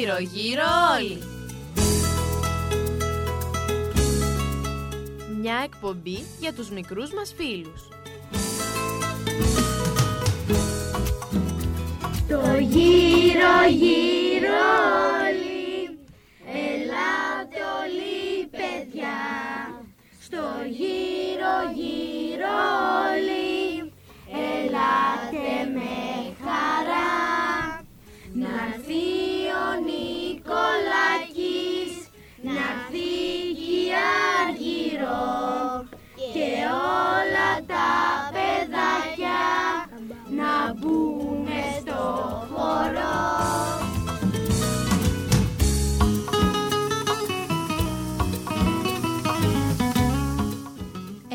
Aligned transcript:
γύρω 0.00 0.18
γύρω 0.18 0.62
όλοι. 0.96 1.22
Μια 5.40 5.60
εκπομπή 5.64 6.24
για 6.40 6.52
τους 6.52 6.70
μικρούς 6.70 7.12
μας 7.12 7.34
φίλους. 7.36 7.88
Το 12.28 12.58
γύρω 12.58 13.56
γύρω 13.68 14.62
όλοι, 15.20 15.98
ελάτε 16.46 17.60
όλοι 17.82 18.46
παιδιά, 18.50 19.20
στο 20.22 20.42
γύρω 20.68 21.56
γύρω 21.74 22.56
όλοι, 23.06 23.29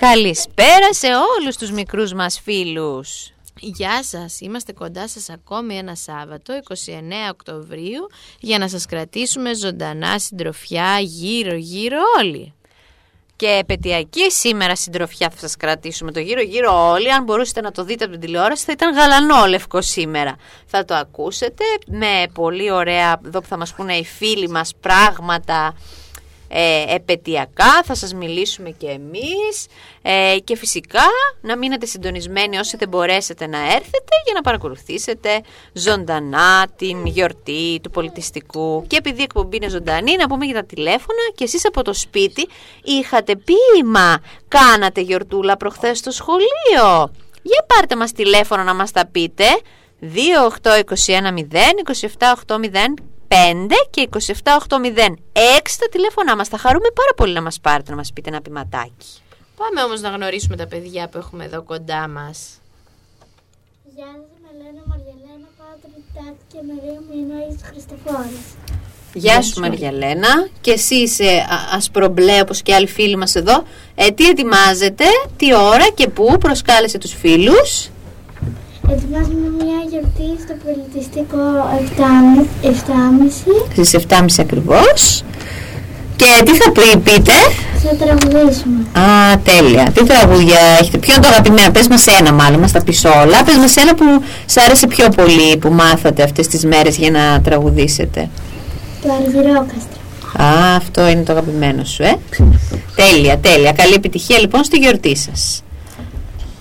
Καλησπέρα 0.00 0.92
σε 0.92 1.06
όλους 1.06 1.56
τους 1.56 1.70
μικρούς 1.70 2.12
μας 2.12 2.40
φίλους. 2.44 3.30
Γεια 3.60 4.02
σας, 4.02 4.40
είμαστε 4.40 4.72
κοντά 4.72 5.08
σας 5.08 5.30
ακόμη 5.30 5.76
ένα 5.76 5.94
Σάββατο, 5.94 6.54
29 6.54 7.30
Οκτωβρίου, 7.30 8.06
για 8.40 8.58
να 8.58 8.68
σας 8.68 8.86
κρατήσουμε 8.86 9.54
ζωντανά 9.54 10.18
συντροφιά 10.18 10.98
γύρω 10.98 11.54
γύρω 11.54 11.98
όλοι. 12.18 12.52
Και 13.36 13.46
επαιτειακή 13.46 14.30
σήμερα 14.30 14.76
συντροφιά 14.76 15.30
θα 15.30 15.38
σας 15.38 15.56
κρατήσουμε 15.56 16.12
το 16.12 16.20
γύρω 16.20 16.40
γύρω 16.40 16.90
όλοι. 16.90 17.12
Αν 17.12 17.24
μπορούσατε 17.24 17.60
να 17.60 17.70
το 17.70 17.84
δείτε 17.84 18.04
από 18.04 18.12
την 18.12 18.20
τηλεόραση 18.20 18.64
θα 18.64 18.72
ήταν 18.72 18.94
γαλανόλευκο 18.94 19.82
σήμερα. 19.82 20.36
Θα 20.66 20.84
το 20.84 20.94
ακούσετε 20.94 21.64
με 21.86 22.26
πολύ 22.34 22.70
ωραία, 22.70 23.20
εδώ 23.26 23.40
που 23.40 23.46
θα 23.46 23.56
μας 23.56 23.74
πούνε 23.74 23.94
οι 23.94 24.04
φίλοι 24.04 24.48
μας 24.48 24.72
πράγματα 24.80 25.74
ε, 26.48 26.94
επαιτειακά, 26.94 27.82
θα 27.84 27.94
σας 27.94 28.14
μιλήσουμε 28.14 28.70
και 28.70 28.86
εμείς. 28.86 29.66
Ε, 30.02 30.36
και 30.44 30.56
φυσικά 30.56 31.06
να 31.40 31.56
μείνετε 31.56 31.86
συντονισμένοι 31.86 32.58
όσοι 32.58 32.76
δεν 32.76 32.88
μπορέσετε 32.88 33.46
να 33.46 33.58
έρθετε 33.58 34.14
για 34.24 34.34
να 34.34 34.40
παρακολουθήσετε 34.40 35.40
ζωντανά 35.72 36.66
την 36.76 37.06
γιορτή 37.06 37.80
του 37.82 37.90
πολιτιστικού. 37.90 38.84
Και 38.86 38.96
επειδή 38.96 39.20
η 39.20 39.22
εκπομπή 39.22 39.56
είναι 39.56 39.68
ζωντανή 39.68 40.16
να 40.16 40.28
πούμε 40.28 40.44
για 40.44 40.54
τα 40.54 40.64
τηλέφωνα. 40.64 41.22
Και 41.34 41.44
εσείς 41.44 41.66
από 41.66 41.82
το 41.82 41.94
σπίτι 41.94 42.48
είχατε 42.82 43.36
ποίημα, 43.36 44.20
κάνατε 44.48 45.00
γιορτούλα 45.00 45.56
προχθές 45.56 45.98
στο 45.98 46.10
σχολείο 46.10 47.10
για 47.42 47.64
πάρτε 47.66 47.96
μας 47.96 48.12
τηλέφωνο 48.12 48.62
να 48.62 48.74
μας 48.74 48.90
τα 48.90 49.06
πείτε. 49.06 49.44
28210 50.00 50.08
5 52.60 53.17
και 53.90 54.08
27806 54.12 55.78
τα 55.78 55.88
τηλέφωνά 55.90 56.36
μας. 56.36 56.48
Θα 56.48 56.58
χαρούμε 56.58 56.88
πάρα 56.94 57.10
πολύ 57.16 57.32
να 57.32 57.42
μας 57.42 57.60
πάρετε 57.60 57.90
να 57.90 57.96
μας 57.96 58.12
πείτε 58.12 58.28
ένα 58.28 58.40
ποιηματάκι. 58.40 59.06
Πάμε 59.56 59.82
όμως 59.82 60.00
να 60.00 60.08
γνωρίσουμε 60.08 60.56
τα 60.56 60.66
παιδιά 60.66 61.08
που 61.08 61.18
έχουμε 61.18 61.44
εδώ 61.44 61.62
κοντά 61.62 62.08
μας. 62.08 62.38
Γεια 63.94 64.06
σας, 64.06 64.38
με 64.42 64.48
λένε 64.62 64.80
Μαριαλένα, 64.86 65.48
πάω 65.58 65.74
τριτάτη 65.82 66.38
και 66.52 66.58
Μαρία 66.68 67.00
μου 67.00 67.12
είναι 67.18 67.34
ο 67.34 67.48
Ίσης 67.48 67.62
Χριστοφόρης. 67.68 68.38
Γεια 69.14 69.42
σου 69.42 69.60
Μαριαλένα 69.60 70.48
και 70.60 70.70
εσύ 70.70 70.94
είσαι 70.94 71.24
α- 71.24 71.76
ασπρομπλέ 71.76 72.40
όπως 72.40 72.62
και 72.62 72.74
άλλοι 72.74 72.86
φίλοι 72.86 73.16
μας 73.16 73.34
εδώ. 73.34 73.62
Ε, 73.94 74.10
τι 74.10 74.28
ετοιμάζετε, 74.28 75.04
τι 75.36 75.54
ώρα 75.54 75.88
και 75.90 76.08
πού 76.08 76.38
προσκάλεσε 76.38 76.98
τους 76.98 77.12
φίλους; 77.14 77.88
Ετοιμάζουμε 78.92 79.48
μια 79.58 79.78
γιορτή 79.90 80.42
στο 80.44 80.54
πολιτιστικό 80.64 81.44
7.30 83.72 83.82
Στις 83.82 84.06
7.30 84.08 84.24
ακριβώς. 84.40 85.24
Και 86.16 86.42
τι 86.44 86.56
θα 86.56 86.70
πει, 86.70 86.98
πείτε; 86.98 87.32
θα 87.84 87.96
τραγουδήσουμε. 88.04 88.86
Α, 88.92 89.38
τέλεια. 89.38 89.90
Τι 89.94 90.04
τραγούδια 90.04 90.58
έχετε; 90.80 90.98
Ποιο 90.98 91.14
είναι 91.14 91.22
το 91.22 91.28
αγαπημένο; 91.28 91.70
Πες 91.70 91.88
μας 91.88 92.06
ένα 92.06 92.32
μάλλον, 92.32 92.60
μας 92.60 92.72
τα 92.72 92.82
πεις 92.82 93.04
όλα. 93.04 93.44
Πες 93.44 93.56
μας 93.56 93.76
ένα 93.76 93.94
που 93.94 94.04
σ' 94.46 94.56
άρεσε 94.56 94.86
πιο 94.86 95.08
πολύ 95.08 95.56
που 95.56 95.70
μάθατε 95.70 96.22
αυτές 96.22 96.46
τις 96.46 96.64
μέρες 96.64 96.96
για 96.96 97.10
να 97.10 97.40
τραγουδήσετε. 97.40 98.28
Το 99.02 99.08
Αργυρόκαστρο. 99.12 99.98
Α, 100.42 100.76
αυτό 100.76 101.08
είναι 101.08 101.22
το 101.22 101.32
αγαπημένο 101.32 101.84
σου, 101.84 102.02
ε. 102.02 102.16
τέλεια, 102.96 103.38
τέλεια. 103.38 103.72
Καλή 103.72 103.94
επιτυχία 103.94 104.38
λοιπόν 104.38 104.64
στη 104.64 104.78
γιορτή 104.78 105.16
σας. 105.16 105.62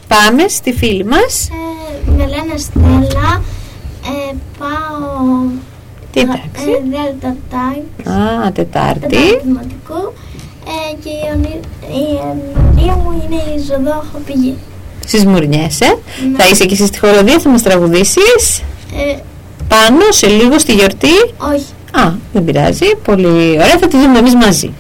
Πάμε 0.07 0.47
στη 0.47 0.73
φίλη 0.73 1.05
μας. 1.05 1.49
Ε, 2.07 2.11
με 2.17 2.25
λένε 2.25 2.57
Στέλλα, 2.57 3.41
ε, 4.05 4.35
πάω 4.59 5.49
Τι 6.11 6.19
εντάξει. 6.19 6.69
ε, 6.69 6.81
Δέλτα 6.91 7.35
Τάγκ, 7.51 8.15
Α, 8.17 8.51
Τετάρτη. 8.51 8.99
Τετάρτη 8.99 9.39
Δημοτικού 9.43 10.13
ε, 10.67 10.93
και 11.03 11.09
η, 11.09 11.23
ονει- 11.35 11.63
η 12.01 12.17
ενορία 12.29 12.95
μου 12.95 13.23
είναι 13.25 13.35
η 13.55 13.59
Ζωδόχο 13.59 14.17
Πηγή. 14.25 14.55
Στις 15.05 15.25
Μουρνιές, 15.25 15.81
ε. 15.81 15.85
Ναι. 16.31 16.37
Θα 16.37 16.49
είσαι 16.49 16.65
και 16.65 16.73
εσύ 16.73 16.85
στη 16.85 16.99
χοροδία, 16.99 17.39
θα 17.39 17.49
μας 17.49 17.61
τραγουδήσεις. 17.61 18.61
Ε, 19.13 19.17
Πάνω, 19.67 19.99
σε 20.09 20.27
λίγο 20.27 20.59
στη 20.59 20.73
γιορτή. 20.73 21.13
όχι. 21.53 21.65
Α, 22.05 22.11
δεν 22.33 22.43
πειράζει. 22.43 22.85
Πολύ 23.03 23.27
ωραία, 23.51 23.77
θα 23.79 23.87
τη 23.87 23.97
δούμε 23.97 24.19
εμείς 24.19 24.35
μαζί. 24.35 24.73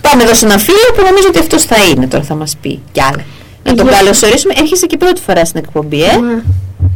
Πάμε 0.00 0.22
εδώ 0.22 0.34
σε 0.34 0.44
ένα 0.46 0.58
φίλο 0.58 0.86
που 0.96 1.02
νομίζω 1.04 1.28
ότι 1.28 1.38
αυτός 1.38 1.62
θα 1.62 1.76
είναι. 1.84 2.06
Τώρα 2.06 2.24
θα 2.24 2.34
μας 2.34 2.56
πει 2.60 2.80
κι 2.92 3.00
άλλα. 3.02 3.24
Να 3.64 3.74
τον 3.74 3.86
Γεια. 3.86 3.96
καλωσορίσουμε. 3.96 4.54
Έρχεσαι 4.58 4.86
και 4.86 4.96
πρώτη 4.96 5.20
φορά 5.20 5.44
στην 5.44 5.60
εκπομπή, 5.64 6.02
ε. 6.02 6.16
Ναι. 6.16 6.42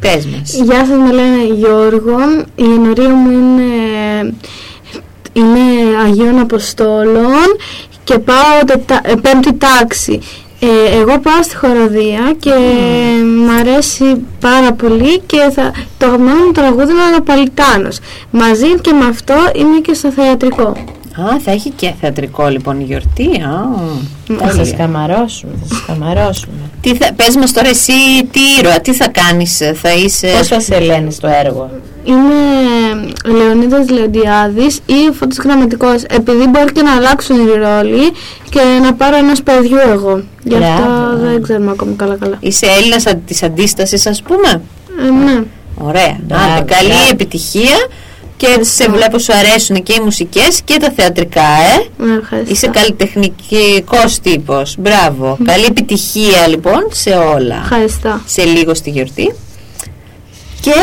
Πες 0.00 0.26
μας. 0.26 0.52
Γεια 0.64 0.84
σας, 0.86 0.98
με 0.98 1.12
λένε 1.12 1.54
Γιώργο. 1.54 2.18
Η 2.54 2.64
ενορία 2.64 3.08
μου 3.08 3.30
είναι, 3.30 4.34
είναι 5.32 5.60
Αγίων 6.04 6.38
Αποστόλων 6.38 7.46
και 8.04 8.18
πάω 8.18 8.64
τετα, 8.66 9.00
ε, 9.04 9.14
πέμπτη 9.14 9.52
τάξη. 9.52 10.20
Ε, 10.60 10.98
εγώ 11.00 11.18
πάω 11.18 11.42
στη 11.42 11.56
χοροδία 11.56 12.34
και 12.38 12.52
μ' 13.46 13.50
αρέσει 13.60 14.24
πάρα 14.40 14.72
πολύ 14.72 15.18
και 15.26 15.38
θα, 15.54 15.72
το 15.98 16.06
αγαπημένο 16.06 16.44
μου 16.44 16.52
τραγούδι 16.52 16.92
είναι 16.92 17.02
ο 17.02 17.10
Ναπαλιτάνος. 17.10 17.98
Μαζί 18.30 18.74
και 18.80 18.92
με 18.92 19.06
αυτό 19.06 19.34
είμαι 19.54 19.78
και 19.78 19.94
στο 19.94 20.10
θεατρικό. 20.10 20.72
Α, 21.20 21.38
θα 21.44 21.50
έχει 21.50 21.70
και 21.70 21.92
θεατρικό 22.00 22.46
λοιπόν 22.48 22.80
η 22.80 22.84
γιορτή. 22.84 23.24
Α, 23.42 24.36
Θα 24.38 24.46
σας 24.46 24.56
τέλεια. 24.56 24.76
καμαρώσουμε, 24.76 25.52
θα 25.62 25.74
σας 25.74 25.84
καμαρώσουμε. 25.86 26.52
τι 26.80 26.94
θα, 26.96 27.12
πες 27.16 27.36
μας 27.36 27.52
τώρα 27.52 27.68
εσύ 27.68 27.92
τι 28.30 28.40
ήρωα, 28.58 28.80
τι 28.80 28.92
θα 28.94 29.08
κάνεις, 29.08 29.60
ε, 29.60 29.72
θα 29.74 29.92
είσαι... 29.94 30.28
Πώς 30.38 30.46
θα 30.46 30.60
σε 30.60 30.78
λένε 30.80 31.10
στο 31.10 31.26
έργο; 31.44 31.70
Είμαι 32.04 33.34
Λεωνίδας 33.36 33.88
Λεοντιάδης 33.90 34.76
ή 34.86 35.12
φώτος 35.18 35.36
γραμματικός 35.38 36.02
επειδή 36.02 36.46
μπορεί 36.48 36.72
και 36.72 36.82
να 36.82 36.94
αλλάξουν 36.96 37.36
οι 37.36 37.50
ρόλοι 37.50 38.10
και 38.50 38.60
να 38.82 38.94
πάρω 38.94 39.16
ένας 39.16 39.42
παιδιού 39.42 39.76
εγώ. 39.92 40.22
Γι' 40.44 40.54
αυτό 40.54 40.84
Μπράβο. 40.84 41.16
δεν 41.30 41.42
ξέρουμε 41.42 41.70
ακόμη 41.70 41.94
καλά 41.94 42.16
καλά. 42.16 42.36
Είσαι 42.40 42.66
Έλληνας 42.66 43.06
αν- 43.06 43.22
της 43.26 43.42
αντίστασης 43.42 44.06
ας 44.06 44.22
πούμε; 44.22 44.60
Ε, 45.06 45.10
ναι. 45.24 45.42
Ωραία. 45.74 46.16
Μπράβο, 46.26 46.44
Άντε, 46.58 46.74
καλή 46.74 46.88
μπράβο. 46.88 47.08
επιτυχία 47.10 47.76
και 48.38 48.58
σε 48.60 48.88
βλέπω 48.88 49.18
σου 49.18 49.32
αρέσουν 49.32 49.82
και 49.82 49.92
οι 49.92 50.00
μουσικές 50.04 50.62
και 50.64 50.76
τα 50.80 50.90
θεατρικά, 50.96 51.42
ε. 51.42 52.04
Ναι, 52.04 52.14
ευχαριστώ. 52.14 52.52
Είσαι 52.52 52.66
καλλιτεχνικός 52.66 54.20
τύπος. 54.22 54.74
Μπράβο. 54.78 55.38
Καλή 55.44 55.64
επιτυχία 55.64 56.48
λοιπόν 56.48 56.86
σε 56.90 57.10
όλα. 57.10 57.60
Ευχαριστώ. 57.62 58.20
Σε 58.26 58.42
λίγο 58.44 58.74
στη 58.74 58.90
γιορτή. 58.90 59.34
Και 60.60 60.74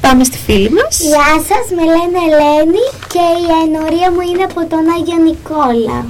πάμε 0.00 0.24
στη 0.24 0.38
φίλη 0.46 0.70
μας. 0.70 1.00
Γεια 1.00 1.32
σας, 1.48 1.66
με 1.76 1.82
λένε 1.94 2.18
Ελένη 2.28 2.84
και 3.12 3.24
η 3.42 3.46
ενορία 3.64 4.10
μου 4.10 4.20
είναι 4.30 4.42
από 4.42 4.60
τον 4.68 4.84
Άγιο 4.96 5.18
Νικόλα. 5.24 6.06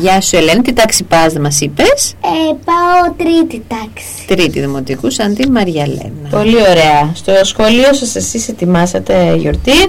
Γεια 0.00 0.20
σου 0.20 0.36
Ελένη, 0.36 0.62
τι 0.62 0.72
τάξη 0.72 1.04
πας 1.04 1.32
δεν 1.32 1.42
μας 1.42 1.60
είπες; 1.60 2.14
Ε, 2.20 2.54
πάω 2.64 3.14
τρίτη 3.16 3.62
τάξη. 3.68 4.26
Τρίτη 4.26 4.60
δημοτικούς 4.60 5.14
σαν 5.14 5.34
τη 5.34 5.50
Μαριαλένα. 5.50 6.28
Πολύ 6.30 6.56
ωραία. 6.56 7.10
Στο 7.14 7.32
σχολείο 7.42 7.92
σας 7.92 8.14
εσείς 8.16 8.48
ετοιμάσατε 8.48 9.34
γιορτή; 9.36 9.80
Ε, 9.80 9.86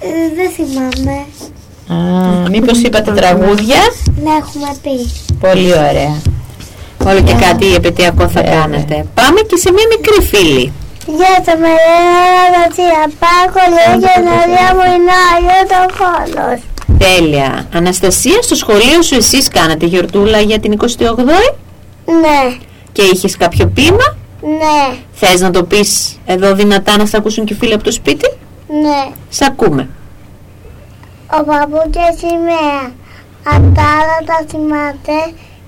ε, 0.00 0.08
δεν 0.36 0.50
θυμάμαι. 0.50 1.24
Α, 1.88 2.48
μήπως 2.50 2.82
είπατε 2.82 3.12
τραγούδια; 3.12 3.80
Να 4.24 4.32
έχουμε 4.34 4.76
πει. 4.82 5.10
Πολύ 5.40 5.72
ωραία. 5.72 6.22
Όλο 7.06 7.20
και 7.22 7.32
κάτι 7.46 7.74
επαιτειακό 7.74 8.28
θα 8.28 8.42
κάνετε. 8.42 9.06
Πάμε 9.14 9.40
και 9.40 9.56
σε 9.56 9.72
μια 9.72 9.84
μικρή 9.96 10.26
φίλη. 10.26 10.72
Γεια 11.06 11.34
σας, 11.44 11.58
με 11.64 11.72
λένε 11.84 12.28
Αναστασία. 12.48 13.02
Πάω 13.22 13.44
σχολείο 13.50 13.90
και 14.02 14.12
η 14.20 14.22
Ναρία 14.28 14.68
μου 14.76 14.84
είναι 14.94 15.14
Άγιο 15.32 15.60
το 15.72 15.80
Κόλος. 15.98 16.60
Τέλεια. 16.98 17.66
Αναστασία, 17.74 18.42
στο 18.42 18.54
σχολείο 18.54 19.02
σου 19.02 19.14
εσείς 19.14 19.48
κάνατε 19.48 19.86
γιορτούλα 19.86 20.40
για 20.40 20.58
την 20.60 20.78
28η 20.80 21.54
Ναι, 22.04 22.56
και 22.92 23.02
είχες 23.02 23.36
κάποιο 23.36 23.66
ποίημα. 23.66 24.16
ναι, 24.40 24.96
Θες 25.12 25.40
να 25.40 25.50
το 25.50 25.64
πεις 25.64 26.18
εδώ 26.24 26.54
δυνατά 26.54 26.96
να 26.96 27.06
σε 27.06 27.16
ακούσουν 27.16 27.44
και 27.44 27.52
οι 27.52 27.56
φίλοι 27.56 27.72
από 27.74 27.84
το 27.84 27.92
σπίτι; 27.92 28.32
ναι. 28.68 29.12
Σ' 29.28 29.42
ακούμε. 29.42 29.88
Ο 31.40 31.44
παππούς 31.44 31.84
και 31.90 32.00
σημαία. 32.18 32.92
Απ' 33.54 33.74
τα 33.76 33.82
άλλα 33.98 34.18
τα 34.26 34.44
θυμάται 34.48 35.18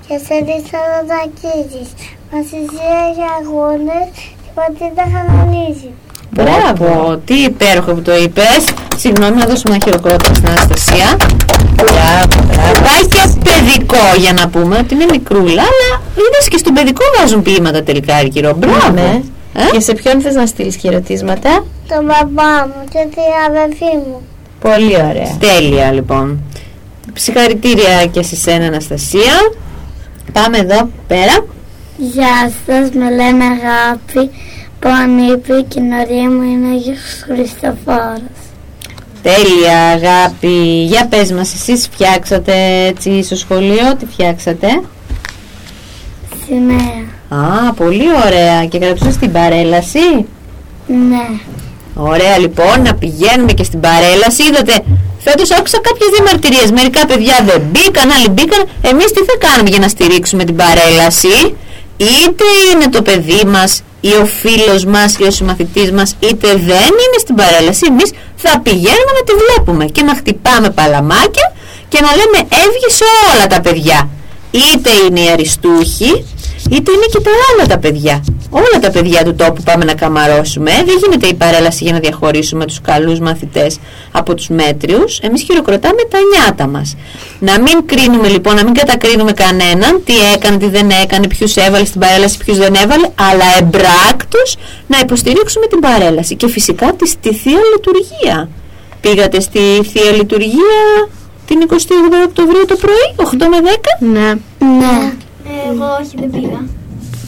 και 0.09 0.19
σε 0.27 0.35
ρίξα 0.35 0.79
να 0.93 1.01
τα 1.09 1.17
αγγίζεις. 1.25 1.89
Μας 2.33 2.45
συσία 2.47 3.03
για 3.17 3.29
αγώνες 3.41 4.09
και 4.43 4.51
πατήτα 4.55 5.05
χαναλίζει. 5.13 5.91
Μπράβο, 6.31 7.21
τι 7.25 7.35
υπέροχο 7.35 7.93
που 7.95 8.03
το 8.03 8.17
είπες. 8.17 8.65
Συγγνώμη, 8.97 9.37
να 9.37 9.47
δώσουμε 9.47 9.75
ένα 9.75 9.85
χειροκρότημα 9.85 10.35
στην 10.35 10.49
Αναστασία. 10.49 11.17
Μπράβο, 11.75 12.47
μπράβο. 12.49 12.73
Πάει 12.73 13.07
και 13.09 13.23
παιδικό 13.45 14.05
για 14.19 14.33
να 14.33 14.49
πούμε 14.49 14.77
ότι 14.79 14.95
είναι 14.95 15.07
μικρούλα, 15.11 15.63
αλλά 15.63 16.03
είδες 16.15 16.49
και 16.49 16.57
στον 16.59 16.75
παιδικό 16.75 17.05
βάζουν 17.19 17.43
ποίηματα 17.43 17.83
τελικά, 17.83 18.15
Αργυρό. 18.15 18.55
Μπράβο. 18.55 18.93
Ναι. 18.93 19.21
Ε; 19.55 19.71
Και 19.73 19.81
σε 19.81 19.93
ποιον 19.93 20.21
θες 20.21 20.35
να 20.35 20.47
στείλεις 20.47 20.77
χαιρετίσματα; 20.77 21.65
Τον 21.89 22.05
μπαμπά 22.05 22.67
μου 22.67 22.85
και 22.91 23.07
την 23.15 23.23
αδερφή 23.49 23.97
μου. 24.07 24.23
Πολύ 24.61 24.95
ωραία. 24.97 25.37
Τέλεια 25.39 25.93
λοιπόν. 25.93 26.41
Συγχαρητήρια 27.15 28.07
και 28.07 28.23
σε 28.23 28.37
σένα 28.37 28.67
Αναστασία. 28.67 29.53
Πάμε 30.33 30.59
εδώ 30.59 30.89
πέρα. 31.07 31.47
Γεια 31.97 32.53
σας, 32.67 32.91
με 32.95 33.11
λένε 33.11 33.45
Αγάπη, 33.45 34.31
Πονίπη 34.87 35.63
και 35.69 35.81
η 35.81 35.83
νωρία 35.83 36.31
μου 36.31 36.43
είναι 36.43 36.69
Άγιος 36.69 37.25
Χριστοφόρος. 37.25 38.37
Τέλεια 39.23 39.79
αγάπη. 39.79 40.85
Για 40.85 41.07
πες 41.07 41.33
μας, 41.33 41.55
εσείς 41.55 41.89
φτιάξατε 41.93 42.53
έτσι 42.87 43.23
στο 43.23 43.37
σχολείο, 43.37 43.97
τι 43.99 44.07
φτιάξατε; 44.07 44.69
Σημαία. 46.47 46.99
Α, 47.29 47.73
πολύ 47.73 48.07
ωραία. 48.27 48.67
Και 48.67 48.79
κρατούσατε 48.79 49.13
στην 49.13 49.33
παρέλαση; 49.33 50.27
Ναι. 51.09 51.27
Ωραία 51.95 52.39
λοιπόν, 52.39 52.83
να 52.83 52.95
πηγαίνουμε 52.95 53.53
και 53.53 53.65
στην 53.65 53.81
παρέλαση. 53.81 54.43
Είδατε, 54.43 54.85
φέτος 55.19 55.51
άκουσα 55.51 55.79
κάποιες 55.81 56.09
διαμαρτυρίες. 56.15 56.71
Μερικά 56.71 57.07
παιδιά 57.07 57.37
δεν 57.47 57.63
μπήκαν, 57.71 58.11
άλλοι 58.11 58.29
μπήκαν. 58.29 58.65
Εμείς 58.81 59.13
τι 59.13 59.19
θα 59.19 59.37
κάνουμε 59.39 59.69
για 59.71 59.79
να 59.79 59.89
στηρίξουμε 59.89 60.45
την 60.45 60.57
παρέλαση; 60.57 61.57
Είτε 61.97 62.45
είναι 62.73 62.89
το 62.91 63.03
παιδί 63.03 63.45
μας 63.47 63.83
ή 64.01 64.09
ο 64.09 64.27
φίλος 64.27 64.85
μας 64.85 65.17
ή 65.19 65.23
ο 65.23 65.31
συμμαθητής 65.31 65.93
μας, 65.93 66.17
είτε 66.21 66.49
δεν 66.49 66.91
είναι 67.03 67.19
στην 67.19 67.35
παρέλαση. 67.35 67.87
Εμείς 67.89 68.11
θα 68.37 68.61
πηγαίνουμε 68.61 69.13
να 69.19 69.25
τη 69.25 69.33
βλέπουμε 69.43 69.85
και 69.85 70.03
να 70.03 70.15
χτυπάμε 70.15 70.71
παλαμάκια 70.71 71.53
και 71.89 72.01
να 72.01 72.11
λέμε 72.11 72.39
έβγες 72.39 72.95
σε 72.95 73.05
όλα 73.35 73.47
τα 73.47 73.61
παιδιά. 73.61 74.09
Είτε 74.51 74.91
είναι 75.09 75.21
οι 75.21 75.29
αριστούχοι, 75.29 76.25
είτε 76.71 76.93
είναι 76.93 77.07
και 77.11 77.21
τα 77.21 77.31
άλλα 77.53 77.67
τα 77.67 77.79
παιδιά. 77.79 78.25
Όλα 78.51 78.79
τα 78.81 78.91
παιδιά 78.91 79.25
του 79.25 79.35
τόπου 79.35 79.63
πάμε 79.63 79.85
να 79.85 79.95
καμαρώσουμε. 79.95 80.71
Ε, 80.71 80.83
Δεν 80.85 80.97
γίνεται 81.03 81.27
η 81.27 81.35
παρέλαση 81.35 81.85
για 81.85 81.93
να 81.93 81.99
διαχωρίσουμε 81.99 82.65
τους 82.65 82.81
καλούς 82.81 83.19
μαθητές 83.21 83.79
από 84.13 84.35
τους 84.35 84.49
μέτριους. 84.49 85.19
Εμείς 85.19 85.43
χειροκροτάμε 85.43 86.03
τα 86.11 86.19
νιάτα 86.33 86.67
μας. 86.67 86.97
Να 87.39 87.61
μην 87.61 87.87
κρίνουμε 87.87 88.29
λοιπόν, 88.29 88.55
να 88.55 88.65
μην 88.65 88.75
κατακρίνουμε 88.75 89.33
κανέναν, 89.33 90.03
τι 90.05 90.15
έκανε, 90.35 90.57
τι 90.57 90.69
δεν 90.69 90.91
έκανε, 91.03 91.27
ποιους 91.27 91.57
έβαλε 91.57 91.85
στην 91.85 92.01
παρέλαση, 92.01 92.39
ποιους 92.39 92.59
δεν 92.59 92.75
έβαλε, 92.75 93.09
αλλά 93.15 93.45
εμπράκτος 93.59 94.57
να 94.87 94.99
υποστηρίξουμε 94.99 95.67
την 95.67 95.81
παρέλαση. 95.81 96.37
Και 96.37 96.49
φυσικά 96.49 96.93
τη, 96.93 97.09
στη 97.09 97.35
Θεία 97.35 97.61
Λειτουργία. 97.73 98.49
Πήγατε 99.01 99.41
στη 99.41 99.61
Θεία 99.93 100.13
Λειτουργία 100.13 101.09
την 101.47 101.59
28 101.71 101.75
Οκτωβρίου 102.27 102.65
το 102.67 102.77
πρωί, 102.77 103.15
8 103.17 103.47
με 103.51 103.57
10. 104.01 104.07
Ναι. 104.07 104.33
Ναι. 104.59 105.13
Εγώ 105.71 105.87
όχι 106.01 106.15
δεν 106.21 106.31
πήγα. 106.31 106.61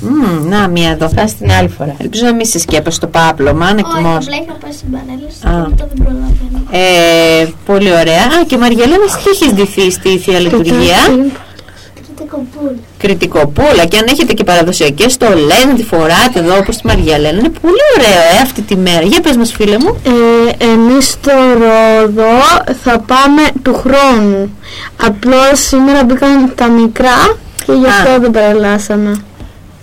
Μμμ, 0.00 0.48
να, 0.48 0.68
μία 0.68 0.90
εδώ. 0.90 1.08
Θα 1.08 1.24
την 1.38 1.50
άλλη 1.50 1.68
φορά. 1.68 1.94
Ελπίζω 1.98 2.24
να 2.24 2.34
μην 2.34 2.46
σε 2.46 2.58
σκέπασε 2.58 3.00
το 3.00 3.06
πάπλωμα, 3.06 3.72
να 3.72 3.82
κοιμός. 3.82 4.24
απλά 4.26 4.36
είχα 4.42 4.56
πάει 4.62 4.72
στην 4.72 4.90
παρέλαση 4.90 5.46
Α. 5.46 5.50
και 5.50 5.68
μετά 5.70 5.88
δεν 5.94 6.04
προλαβαίνω. 6.04 6.58
Ε, 6.70 7.46
πολύ 7.66 7.90
ωραία. 7.90 8.22
Α, 8.22 8.44
και 8.46 8.56
Μαριαλένα, 8.58 9.04
εσύ 9.06 9.16
τι 9.24 9.30
έχεις 9.30 9.52
ντυθεί 9.54 9.90
στη 9.90 10.18
Θεία 10.18 10.38
Λειτουργία; 10.38 10.96
Κριτικό 11.94 12.46
πουλ. 12.54 12.72
Κριτικοπούλα. 12.98 13.84
Και 13.84 13.98
αν 13.98 14.06
έχετε 14.08 14.32
και 14.32 14.44
παραδοσιακές 14.44 15.12
στολές 15.12 15.64
να 15.66 15.74
τη 15.74 15.82
φοράτε 15.84 16.38
εδώ 16.38 16.56
όπως 16.56 16.76
τη 16.76 16.86
Μαριαλένα. 16.86 17.38
Είναι 17.38 17.52
πολύ 17.60 17.84
ωραίο, 17.96 18.20
ε, 18.36 18.42
αυτή 18.42 18.62
τη 18.62 18.76
μέρα. 18.76 19.02
Για 19.02 19.20
πες 19.20 19.36
μας, 19.36 19.52
φίλε 19.52 19.78
μου. 19.78 19.96
Ε, 20.04 20.64
εμείς 20.64 21.08
στο 21.10 21.32
Ρόδο 21.52 22.30
θα 22.82 22.98
πάμε 23.06 23.42
του 23.62 23.74
χρόνου. 23.74 24.58
Απλώς 25.06 25.60
σήμερα 25.60 26.04
μπήκαν 26.04 26.52
τα 26.54 26.68
μικρά 26.68 27.36
και 27.72 27.78
γι' 27.78 27.86
αυτό 27.86 28.10
Α. 28.10 28.18
δεν 28.18 28.30
παρελάσαμε. 28.30 29.22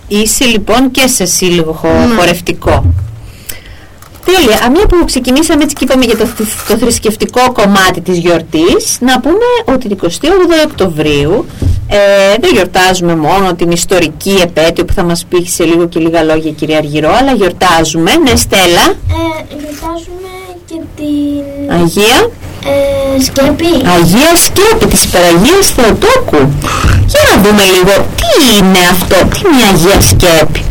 Είσαι 0.08 0.44
λοιπόν 0.44 0.90
και 0.90 1.06
σε 1.06 1.24
σύλλογο 1.24 1.72
χο- 1.72 1.88
Ναι. 1.88 2.14
χορευτικό. 2.16 2.84
Τέλεια. 4.24 4.56
Α, 4.64 4.70
Μια 4.70 4.86
που 4.86 5.04
ξεκινήσαμε 5.04 5.62
έτσι 5.62 5.74
και 5.74 5.84
είπαμε 5.84 6.04
για 6.04 6.16
το, 6.16 6.26
θ- 6.26 6.68
το 6.68 6.76
θρησκευτικό 6.76 7.52
κομμάτι 7.52 8.00
της 8.00 8.18
γιορτής, 8.18 8.96
να 9.00 9.20
πούμε 9.20 9.74
ότι 9.74 9.88
την 9.88 9.98
28 10.02 10.08
Οκτωβρίου 10.66 11.46
ε, 11.88 11.96
δεν 12.40 12.50
γιορτάζουμε 12.52 13.16
μόνο 13.16 13.54
την 13.54 13.70
ιστορική 13.70 14.38
επέτειο 14.42 14.84
που 14.84 14.92
θα 14.92 15.02
μας 15.04 15.24
πει 15.28 15.44
σε 15.46 15.64
λίγο 15.64 15.86
και 15.88 16.00
λίγα 16.00 16.22
λόγια 16.22 16.50
η 16.50 16.54
κυρία 16.54 16.78
Αργυρό, 16.78 17.10
αλλά 17.20 17.32
γιορτάζουμε, 17.32 18.10
ναι 18.16 18.36
Στέλλα, 18.36 18.86
Ε, 18.88 19.54
γιορτάζουμε 19.58 20.32
και 20.66 20.74
την 20.96 21.72
Αγία, 21.80 22.30
ε, 23.18 23.22
σκέπη. 23.22 23.66
Αγία 23.98 24.36
Σκέπη 24.36 24.86
της 24.86 25.04
Υπεραγίας 25.04 25.70
Θεοτόκου. 25.76 26.48
Για 27.36 27.44
να 27.44 27.50
δούμε 27.50 27.64
λίγο 27.76 28.06
τι 28.20 28.56
είναι 28.56 28.78
αυτό, 28.90 29.16
τι 29.28 29.40
είναι 29.44 29.60
η 29.62 29.66
Αγία 29.72 30.00
Σκέπη. 30.00 30.62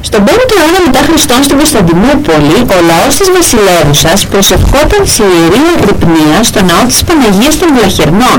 Στον 0.00 0.24
5ο 0.24 0.54
αιώνα 0.58 0.80
μετά 0.86 0.98
Χριστόν 1.08 1.42
στην 1.42 1.56
Κωνσταντινούπολη, 1.56 2.56
ο 2.76 2.78
λαός 2.90 3.16
της 3.16 3.30
βασιλεύουσας 3.30 4.26
προσευχόταν 4.26 5.06
σε 5.06 5.22
ιερή 5.22 5.62
αγρυπνία 5.76 6.42
στο 6.42 6.62
ναό 6.62 6.86
της 6.86 7.04
Παναγίας 7.04 7.58
των 7.58 7.68
Βλαχερνών. 7.74 8.38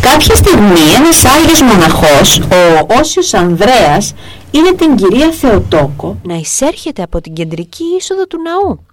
Κάποια 0.00 0.34
στιγμή 0.34 0.84
ένας 0.98 1.24
Άγιος 1.24 1.62
μοναχός, 1.62 2.38
ο 2.38 2.86
Όσιος 3.00 3.34
Ανδρέας, 3.34 4.14
είναι 4.50 4.72
την 4.72 4.96
κυρία 4.96 5.30
Θεοτόκο 5.40 6.16
να 6.22 6.34
εισέρχεται 6.34 7.02
από 7.02 7.20
την 7.20 7.32
κεντρική 7.32 7.84
είσοδο 7.98 8.26
του 8.26 8.38
ναού. 8.42 8.86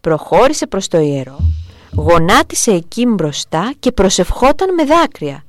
Προχώρησε 0.00 0.66
προς 0.66 0.88
το 0.88 0.98
ιερό, 0.98 1.38
γονάτισε 1.94 2.70
εκεί 2.70 3.06
μπροστά 3.06 3.72
και 3.80 3.92
προσευχόταν 3.92 4.74
με 4.74 4.84
δάκρυα. 4.84 5.43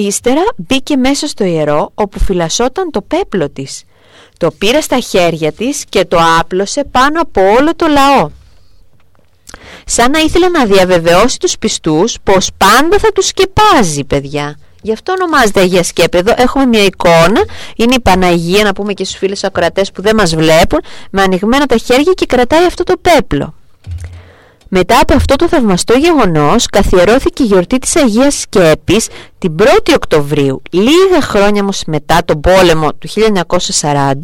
Ύστερα 0.00 0.40
μπήκε 0.56 0.96
μέσα 0.96 1.26
στο 1.26 1.44
ιερό 1.44 1.90
όπου 1.94 2.18
φυλασσόταν 2.18 2.90
το 2.90 3.02
πέπλο 3.02 3.50
της. 3.50 3.82
Το 4.38 4.50
πήρε 4.50 4.80
στα 4.80 4.98
χέρια 4.98 5.52
της 5.52 5.84
και 5.88 6.04
το 6.04 6.18
άπλωσε 6.38 6.84
πάνω 6.84 7.20
από 7.20 7.40
όλο 7.58 7.74
το 7.76 7.86
λαό. 7.86 8.30
Σαν 9.84 10.10
να 10.10 10.18
ήθελε 10.18 10.48
να 10.48 10.64
διαβεβαιώσει 10.64 11.38
τους 11.38 11.58
πιστούς 11.58 12.16
πως 12.22 12.50
πάντα 12.56 12.98
θα 12.98 13.12
τους 13.12 13.26
σκεπάζει 13.26 14.04
παιδιά. 14.04 14.58
Γι' 14.82 14.92
αυτό 14.92 15.12
ονομάζεται 15.12 15.60
Αγία 15.60 15.82
Σκέπη. 15.82 16.18
Εδώ 16.18 16.34
έχουμε 16.36 16.66
μια 16.66 16.84
εικόνα. 16.84 17.44
Είναι 17.76 17.94
η 17.94 18.00
Παναγία, 18.00 18.64
να 18.64 18.72
πούμε 18.72 18.92
και 18.92 19.04
στους 19.04 19.18
φίλους 19.18 19.44
ακροατές 19.44 19.92
που 19.92 20.02
δεν 20.02 20.16
μας 20.16 20.34
βλέπουν, 20.34 20.80
με 21.10 21.22
ανοιγμένα 21.22 21.66
τα 21.66 21.76
χέρια 21.76 22.12
και 22.12 22.26
κρατάει 22.26 22.64
αυτό 22.64 22.84
το 22.84 22.94
πέπλο. 23.00 23.57
Μετά 24.68 25.00
από 25.00 25.14
αυτό 25.14 25.36
το 25.36 25.48
θαυμαστό 25.48 25.94
γεγονός 25.94 26.66
καθιερώθηκε 26.66 27.42
η 27.42 27.46
γιορτή 27.46 27.78
της 27.78 27.96
Αγίας 27.96 28.40
Σκέπης 28.40 29.08
την 29.38 29.54
1η 29.58 29.92
Οκτωβρίου. 29.94 30.62
Λίγα 30.70 31.20
χρόνια 31.20 31.62
όμως 31.62 31.82
μετά 31.86 32.18
τον 32.24 32.40
πόλεμο 32.40 32.92
του 32.94 33.08
1940 33.80 34.14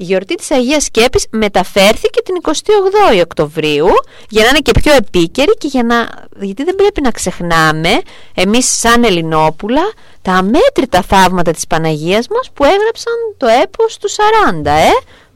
η 0.00 0.04
γιορτή 0.04 0.34
της 0.34 0.50
Αγίας 0.50 0.84
Σκέπης 0.84 1.26
μεταφέρθηκε 1.30 2.22
την 2.22 2.34
28η 2.42 3.20
Οκτωβρίου 3.22 3.86
για 4.28 4.42
να 4.42 4.48
είναι 4.48 4.58
και 4.58 4.70
πιο 4.80 4.92
επίκαιρη 4.92 5.54
και 5.58 5.66
για 5.66 5.82
να... 5.82 6.08
γιατί 6.40 6.64
δεν 6.64 6.74
πρέπει 6.74 7.00
να 7.00 7.10
ξεχνάμε 7.10 8.00
εμείς 8.34 8.78
σαν 8.78 9.04
Ελληνόπουλα 9.04 9.82
τα 10.22 10.32
αμέτρητα 10.32 11.02
θαύματα 11.02 11.50
της 11.50 11.66
Παναγίας 11.66 12.28
μας 12.28 12.50
που 12.54 12.64
έγραψαν 12.64 13.14
το 13.36 13.46
έπος 13.62 13.96
του 13.96 14.08
40 14.10 14.64
ε; 14.64 14.88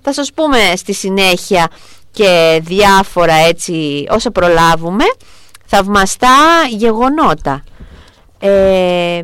Θα 0.03 0.13
σας 0.13 0.33
πούμε 0.35 0.59
στη 0.77 0.93
συνέχεια 0.93 1.69
και 2.13 2.61
διάφορα 2.63 3.35
έτσι 3.35 4.07
όσα 4.11 4.31
προλάβουμε 4.31 5.05
θαυμαστά 5.67 6.67
γεγονότα. 6.69 7.65
Ε, 8.39 9.21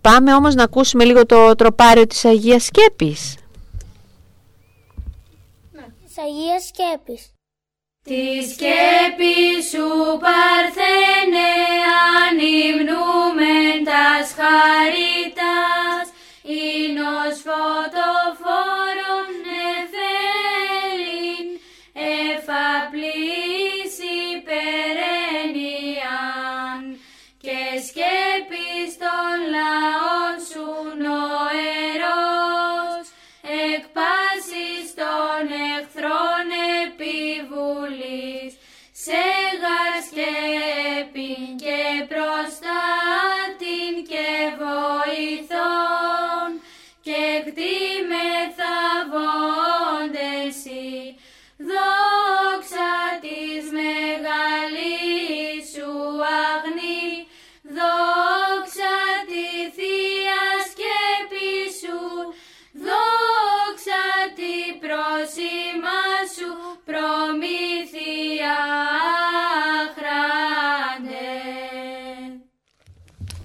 πάμε 0.00 0.34
όμως 0.34 0.54
να 0.54 0.62
ακούσουμε 0.62 1.04
λίγο 1.04 1.26
το 1.26 1.54
τροπάριο 1.54 2.06
της 2.06 2.24
Αγίας 2.24 2.64
Σκέπης. 2.64 3.36
Της 6.04 6.18
Αγίας 6.18 6.64
Σκέπης. 6.66 7.30
Της 8.08 8.44
σκέπης 8.52 9.62
σου 9.70 9.88
παρθένε 10.24 11.50
ανυμνούμεν 12.22 13.76
τας 13.88 14.28
χαρίτας, 14.38 15.55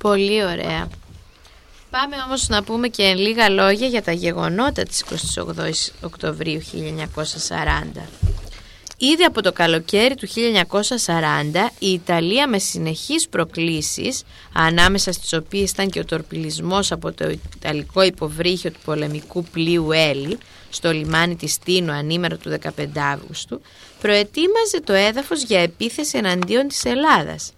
Πολύ 0.01 0.43
ωραία. 0.43 0.87
Πάμε 1.89 2.15
όμως 2.25 2.47
να 2.47 2.63
πούμε 2.63 2.87
και 2.87 3.13
λίγα 3.13 3.49
λόγια 3.49 3.87
για 3.87 4.01
τα 4.01 4.11
γεγονότα 4.11 4.83
της 4.83 5.03
28 5.35 6.01
Οκτωβρίου 6.01 6.61
1940. 6.61 8.01
Ήδη 8.97 9.23
από 9.23 9.41
το 9.41 9.51
καλοκαίρι 9.51 10.15
του 10.15 10.27
1940 10.27 10.31
η 11.79 11.91
Ιταλία 11.91 12.47
με 12.47 12.59
συνεχείς 12.59 13.27
προκλήσεις 13.27 14.23
ανάμεσα 14.53 15.11
στις 15.11 15.33
οποίες 15.33 15.71
ήταν 15.71 15.89
και 15.89 15.99
ο 15.99 16.05
τορπιλισμός 16.05 16.91
από 16.91 17.11
το 17.11 17.29
Ιταλικό 17.57 18.01
υποβρύχιο 18.01 18.71
του 18.71 18.79
πολεμικού 18.85 19.43
πλοίου 19.43 19.91
Έλλη 19.91 20.37
στο 20.69 20.91
λιμάνι 20.91 21.35
της 21.35 21.57
Τίνου 21.57 21.91
ανήμερο 21.91 22.37
του 22.37 22.57
15 22.77 22.85
Αύγουστου 23.11 23.61
προετοίμαζε 24.01 24.81
το 24.83 24.93
έδαφος 24.93 25.43
για 25.43 25.59
επίθεση 25.59 26.17
εναντίον 26.17 26.67
της 26.67 26.85
Ελλάδας. 26.85 27.53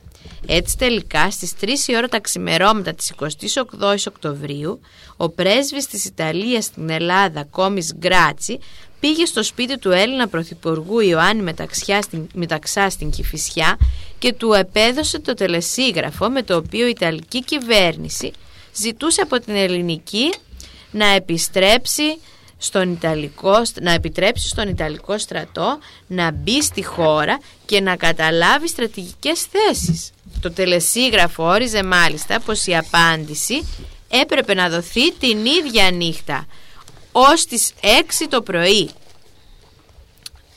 Έτσι 0.48 0.78
τελικά 0.78 1.32
στις 1.32 1.54
3 1.62 1.68
η 1.88 1.96
ώρα 1.96 2.08
τα 2.08 2.20
ξημερώματα 2.20 2.94
της 2.94 3.14
28 3.20 3.96
Οκτωβρίου 4.08 4.80
ο 5.18 5.30
πρέσβης 5.30 5.88
της 5.88 6.06
Ιταλίας 6.06 6.66
στην 6.66 6.90
Ελλάδα 6.90 7.44
Κόμις 7.44 7.94
Γκράτσι 7.96 8.60
πήγε 9.00 9.26
στο 9.26 9.44
σπίτι 9.44 9.78
του 9.78 9.92
Έλληνα 9.92 10.28
Πρωθυπουργού 10.28 11.00
Ιωάννη 11.00 11.44
Μεταξιά 11.44 12.02
στην, 12.02 12.28
Μεταξά 12.34 12.90
στην 12.90 13.10
Κηφισιά 13.10 13.78
και 14.20 14.34
του 14.34 14.54
επέδωσε 14.54 15.20
το 15.20 15.34
τελεσίγραφο 15.34 16.30
με 16.30 16.44
το 16.44 16.56
οποίο 16.56 16.88
η 16.88 16.90
Ιταλική 16.90 17.44
κυβέρνηση 17.44 18.32
ζητούσε 18.76 19.22
από 19.22 19.40
την 19.40 19.56
ελληνική 19.56 20.34
να 20.92 21.06
επιστρέψει 21.06 22.18
στον 22.64 22.92
Ιταλικό, 22.92 23.62
να 23.82 23.92
επιτρέψεις 23.92 24.50
στον 24.50 24.68
Ιταλικό 24.68 25.18
στρατό 25.18 25.78
να 26.08 26.32
μπει 26.32 26.62
στη 26.62 26.84
χώρα 26.84 27.40
και 27.66 27.82
να 27.82 27.96
καταλάβει 27.96 28.68
στρατηγικές 28.68 29.42
θέσεις. 29.52 30.12
Το 30.42 30.52
τελεσίγραφο 30.52 31.44
όριζε 31.44 31.84
μάλιστα 31.84 32.40
πως 32.40 32.66
η 32.66 32.76
απάντηση 32.76 33.68
έπρεπε 34.10 34.54
να 34.54 34.70
δοθεί 34.70 35.14
την 35.14 35.46
ίδια 35.46 35.92
νύχτα 35.92 36.46
ως 37.12 37.46
τις 37.46 37.72
6 37.82 38.28
το 38.30 38.42
πρωί. 38.42 38.90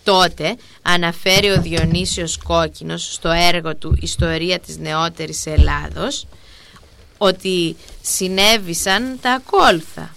Τότε 0.04 0.56
αναφέρει 0.82 1.50
ο 1.50 1.62
Διονύσιος 1.62 2.38
Κόκκινος 2.44 3.12
στο 3.12 3.28
έργο 3.28 3.76
του 3.76 3.98
«Ιστορία 4.00 4.58
της 4.58 4.78
νεότερης 4.78 5.46
Ελλάδος» 5.46 6.26
ότι 7.18 7.76
συνέβησαν 8.02 9.18
τα 9.20 9.32
ακόλουθα. 9.32 10.15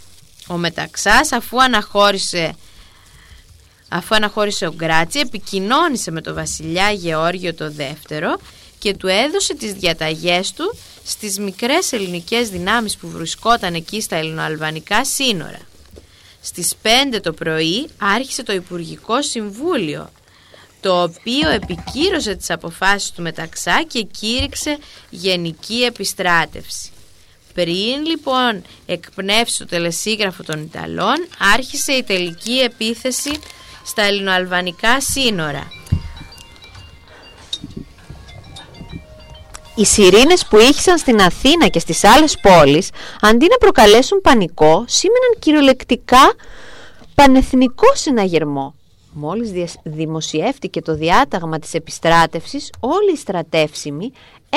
Ο 0.52 0.58
Μεταξάς 0.58 1.32
αφού 1.32 1.62
αναχώρησε, 1.62 2.56
αφού 3.90 4.16
αναχώρησε 4.16 4.68
ο 4.68 4.74
Γκράτσι 4.74 5.20
επικοινώνησε 5.20 6.12
με 6.12 6.22
τον 6.22 6.34
βασιλιά 6.34 6.92
Γεώργιο 6.92 7.54
το 7.54 7.72
δεύτερο 7.72 8.38
και 8.80 8.94
του 8.94 9.08
έδωσε 9.08 9.56
τις 9.56 9.74
διαταγές 9.74 10.52
του 10.52 10.76
στις 11.06 11.40
μικρές 11.40 11.92
ελληνικές 11.92 12.50
δυνάμεις 12.50 12.98
που 12.98 13.10
βρισκόταν 13.10 13.74
εκεί 13.74 14.02
στα 14.02 14.16
ελληνοαλβανικά 14.16 15.06
σύνορα. 15.06 15.60
Στις 16.42 16.74
5 17.14 17.20
το 17.22 17.34
πρωί 17.34 17.88
άρχισε 17.98 18.44
το 18.44 18.54
Υπουργικό 18.54 19.22
Συμβούλιο 19.22 20.10
το 20.82 21.02
οποίο 21.02 21.50
επικύρωσε 21.50 22.36
τις 22.36 22.50
αποφάσεις 22.50 23.12
του 23.12 23.22
Μεταξά 23.22 23.84
και 23.88 24.02
κήρυξε 24.02 24.78
γενική 25.10 25.84
επιστράτευση. 25.84 26.92
Πριν 27.64 28.06
λοιπόν 28.06 28.62
εκπνεύσει 28.86 29.60
το 29.60 29.66
τελεσίγραφο 29.66 30.44
των 30.44 30.62
Ιταλών 30.62 31.28
άρχισε 31.54 31.92
η 31.92 32.04
τελική 32.04 32.60
επίθεση 32.60 33.32
στα 33.86 34.02
ελληνοαλβανικά 34.02 35.02
σύνορα. 35.02 35.68
Οι 39.76 39.86
σιρήνες 39.86 40.46
που 40.46 40.58
ήχησαν 40.58 40.98
στην 40.98 41.22
Αθήνα 41.22 41.68
και 41.68 41.80
στις 41.80 42.04
άλλες 42.04 42.38
πόλεις, 42.42 42.90
αντί 43.22 43.48
να 43.50 43.58
προκαλέσουν 43.58 44.22
πανικό, 44.22 44.86
σήμαιναν 44.88 45.32
κυριολεκτικά 45.40 46.34
πανεθνικό 47.16 47.96
συναγερμό. 47.96 48.76
Μόλις 49.14 49.52
διασ- 49.52 49.80
δημοσιεύτηκε 49.84 50.82
το 50.82 50.96
διάταγμα 50.96 51.60
της 51.60 51.74
επιστράτευσης, 51.74 52.70
όλοι 52.80 53.12
οι 53.12 53.16
στρατεύσιμοι 53.16 54.12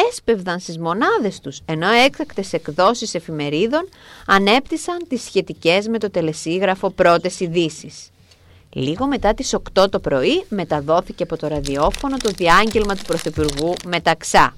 έσπευδαν 0.09 0.59
στις 0.59 0.79
μονάδες 0.79 1.41
τους, 1.41 1.61
ενώ 1.65 1.91
έκτακτες 1.91 2.53
εκδόσεις 2.53 3.15
εφημερίδων 3.15 3.89
ανέπτυσαν 4.27 4.97
τις 5.09 5.23
σχετικές 5.23 5.89
με 5.89 5.99
το 5.99 6.11
τελεσίγραφο 6.11 6.91
πρώτες 6.91 7.41
ειδήσεις. 7.41 8.11
Λίγο 8.73 9.07
μετά 9.07 9.35
τις 9.35 9.55
8 9.55 9.89
το 9.91 10.01
πρωί 10.01 10.45
μεταδόθηκε 10.49 11.23
από 11.23 11.37
το 11.37 11.47
ραδιόφωνο 11.47 12.17
το 12.17 12.31
διάγγελμα 12.31 12.95
του 12.97 13.03
Πρωθυπουργού 13.07 13.75
Μεταξά. 13.87 14.57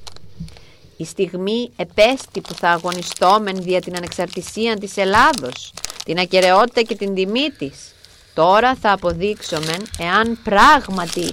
Η 0.97 1.05
στιγμή 1.05 1.71
επέστη 1.77 2.41
που 2.41 2.55
θα 2.55 2.71
αγωνιστόμεν 2.71 3.63
δια 3.63 3.81
την 3.81 3.97
ανεξαρτησία 3.97 4.77
της 4.77 4.97
Ελλάδος, 4.97 5.73
την 6.05 6.19
ακαιρεότητα 6.19 6.83
και 6.83 6.95
την 6.95 7.15
τιμή 7.15 7.51
της. 7.59 7.94
Τώρα 8.35 8.75
θα 8.75 8.93
αποδείξομεν 8.93 9.87
εάν 9.99 10.39
πράγματι 10.45 11.33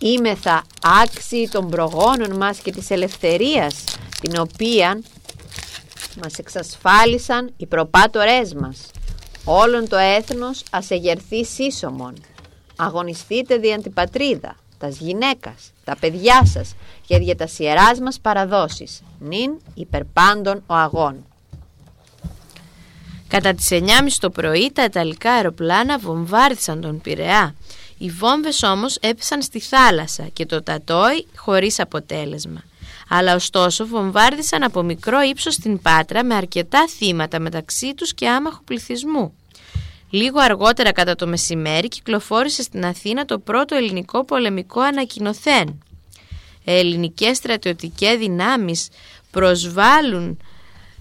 είμεθα 0.00 0.62
άξιοι 1.02 1.48
των 1.48 1.70
προγόνων 1.70 2.36
μας 2.36 2.58
και 2.58 2.72
της 2.72 2.90
ελευθερίας, 2.90 3.84
την 4.20 4.38
οποία 4.38 5.02
μας 6.22 6.38
εξασφάλισαν 6.38 7.52
οι 7.56 7.66
προπάτορές 7.66 8.54
μας. 8.54 8.90
Όλον 9.44 9.88
το 9.88 9.96
έθνος 9.96 10.62
ας 10.70 10.90
εγερθεί 10.90 11.44
σύσσωμον. 11.44 12.14
Αγωνιστείτε 12.76 13.56
δια 13.56 13.78
την 13.78 13.92
πατρίδα, 13.92 14.56
τας 14.78 14.98
γυναίκας, 14.98 15.72
τα 15.84 15.96
παιδιά 16.00 16.42
σας 16.44 16.74
και 17.06 17.18
δια 17.18 17.36
τας 17.36 17.58
ιεράς 17.58 17.98
μας 18.00 18.20
παραδόσεις. 18.20 19.02
Νυν 19.18 19.60
υπερπάντων 19.74 20.62
ο 20.66 20.74
αγών. 20.74 21.24
Κατά 23.28 23.54
τις 23.54 23.68
9.30 23.70 23.80
το 24.20 24.30
πρωί 24.30 24.70
τα 24.74 24.84
Ιταλικά 24.84 25.32
αεροπλάνα 25.32 25.98
βομβάρδισαν 25.98 26.80
τον 26.80 27.00
Πειραιά. 27.00 27.54
Οι 27.98 28.10
βόμβες 28.10 28.62
όμως 28.62 28.96
έπεσαν 29.00 29.42
στη 29.42 29.60
θάλασσα 29.60 30.28
και 30.32 30.46
το 30.46 30.62
Τατόι 30.62 31.26
χωρίς 31.36 31.80
αποτέλεσμα. 31.80 32.62
Αλλά 33.08 33.34
ωστόσο 33.34 33.86
βομβάρδισαν 33.86 34.62
από 34.62 34.82
μικρό 34.82 35.20
ύψος 35.20 35.56
την 35.56 35.82
Πάτρα 35.82 36.24
με 36.24 36.34
αρκετά 36.34 36.88
θύματα 36.88 37.40
μεταξύ 37.40 37.94
τους 37.94 38.14
και 38.14 38.28
άμαχου 38.28 38.64
πληθυσμού. 38.64 39.32
Λίγο 40.10 40.40
αργότερα 40.40 40.92
κατά 40.92 41.14
το 41.14 41.26
μεσημέρι 41.26 41.88
κυκλοφόρησε 41.88 42.62
στην 42.62 42.84
Αθήνα 42.84 43.24
το 43.24 43.38
πρώτο 43.38 43.74
ελληνικό 43.74 44.24
πολεμικό 44.24 44.80
ανακοινοθέν. 44.80 45.82
Ελληνικές 46.64 47.36
στρατιωτικές 47.36 48.16
δυνάμεις 48.18 48.88
προσβάλλουν 49.30 50.38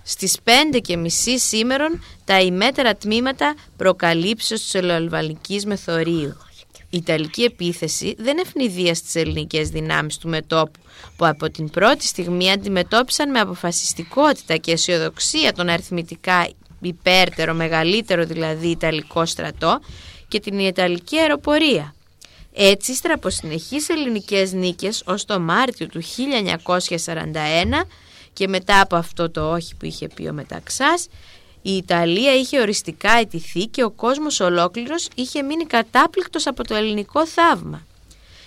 στις 0.07 0.37
5 0.43 0.79
και 0.81 0.97
μισή 0.97 1.39
σήμερον 1.39 2.03
τα 2.25 2.41
ημέτερα 2.41 2.95
τμήματα 2.95 3.55
προκαλύψεως 3.77 4.61
της 4.61 4.73
ελαιολβαλικής 4.73 5.65
μεθορίου. 5.65 6.37
Η 6.89 6.97
Ιταλική 6.97 7.43
επίθεση 7.43 8.15
δεν 8.17 8.37
ευνηδία 8.37 8.95
στις 8.95 9.15
ελληνικές 9.15 9.69
δυνάμεις 9.69 10.17
του 10.17 10.29
μετόπου 10.29 10.79
που 11.17 11.25
από 11.25 11.49
την 11.49 11.69
πρώτη 11.69 12.05
στιγμή 12.05 12.51
αντιμετώπισαν 12.51 13.31
με 13.31 13.39
αποφασιστικότητα 13.39 14.55
και 14.55 14.71
αισιοδοξία 14.71 15.53
τον 15.53 15.69
αριθμητικά 15.69 16.49
υπέρτερο, 16.81 17.53
μεγαλύτερο 17.53 18.25
δηλαδή 18.25 18.67
Ιταλικό 18.67 19.25
στρατό 19.25 19.79
και 20.27 20.39
την 20.39 20.59
Ιταλική 20.59 21.17
αεροπορία. 21.17 21.95
Έτσι, 22.53 22.91
ύστερα 22.91 23.13
από 23.13 23.29
συνεχείς 23.29 23.89
ελληνικές 23.89 24.53
νίκες 24.53 25.03
ως 25.05 25.25
το 25.25 25.39
Μάρτιο 25.39 25.87
του 25.87 26.01
1941 26.01 27.85
και 28.37 28.47
μετά 28.47 28.81
από 28.81 28.95
αυτό 28.95 29.29
το 29.29 29.51
όχι 29.51 29.75
που 29.75 29.85
είχε 29.85 30.07
πει 30.07 30.27
ο 30.27 30.33
Μεταξάς 30.33 31.07
η 31.61 31.75
Ιταλία 31.75 32.35
είχε 32.35 32.59
οριστικά 32.59 33.11
αιτηθεί 33.11 33.65
και 33.65 33.83
ο 33.83 33.89
κόσμος 33.89 34.39
ολόκληρος 34.39 35.07
είχε 35.15 35.41
μείνει 35.41 35.65
κατάπληκτος 35.65 36.47
από 36.47 36.63
το 36.63 36.75
ελληνικό 36.75 37.27
θαύμα. 37.27 37.85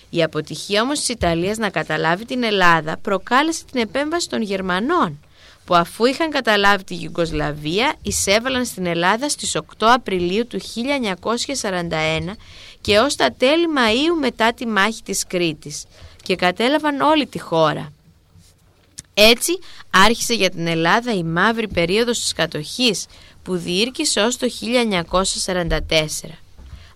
Η 0.09 0.23
αποτυχία 0.23 0.81
όμως 0.81 0.99
της 0.99 1.09
Ιταλίας 1.09 1.57
να 1.57 1.69
καταλάβει 1.69 2.25
την 2.25 2.43
Ελλάδα 2.43 2.97
προκάλεσε 2.97 3.63
την 3.71 3.81
επέμβαση 3.81 4.29
των 4.29 4.41
Γερμανών 4.41 5.19
που 5.65 5.75
αφού 5.75 6.05
είχαν 6.05 6.29
καταλάβει 6.29 6.83
τη 6.83 6.95
Γιουγκοσλαβία 6.95 7.95
εισέβαλαν 8.01 8.65
στην 8.65 8.85
Ελλάδα 8.85 9.29
στις 9.29 9.57
8 9.57 9.63
Απριλίου 9.79 10.47
του 10.47 10.59
1941 10.59 12.35
και 12.81 12.99
ως 12.99 13.15
τα 13.15 13.33
τέλη 13.37 13.65
Μαΐου 13.77 14.19
μετά 14.19 14.53
τη 14.53 14.67
μάχη 14.67 15.03
της 15.03 15.27
Κρήτης 15.27 15.85
και 16.23 16.35
κατέλαβαν 16.35 17.01
όλη 17.01 17.25
τη 17.25 17.39
χώρα. 17.39 17.91
Έτσι 19.13 19.59
άρχισε 19.89 20.33
για 20.33 20.49
την 20.49 20.67
Ελλάδα 20.67 21.13
η 21.13 21.23
μαύρη 21.23 21.67
περίοδος 21.67 22.19
της 22.19 22.33
κατοχής 22.33 23.05
που 23.43 23.55
διήρκησε 23.55 24.19
ως 24.19 24.37
το 24.37 24.47
1944. 24.47 26.37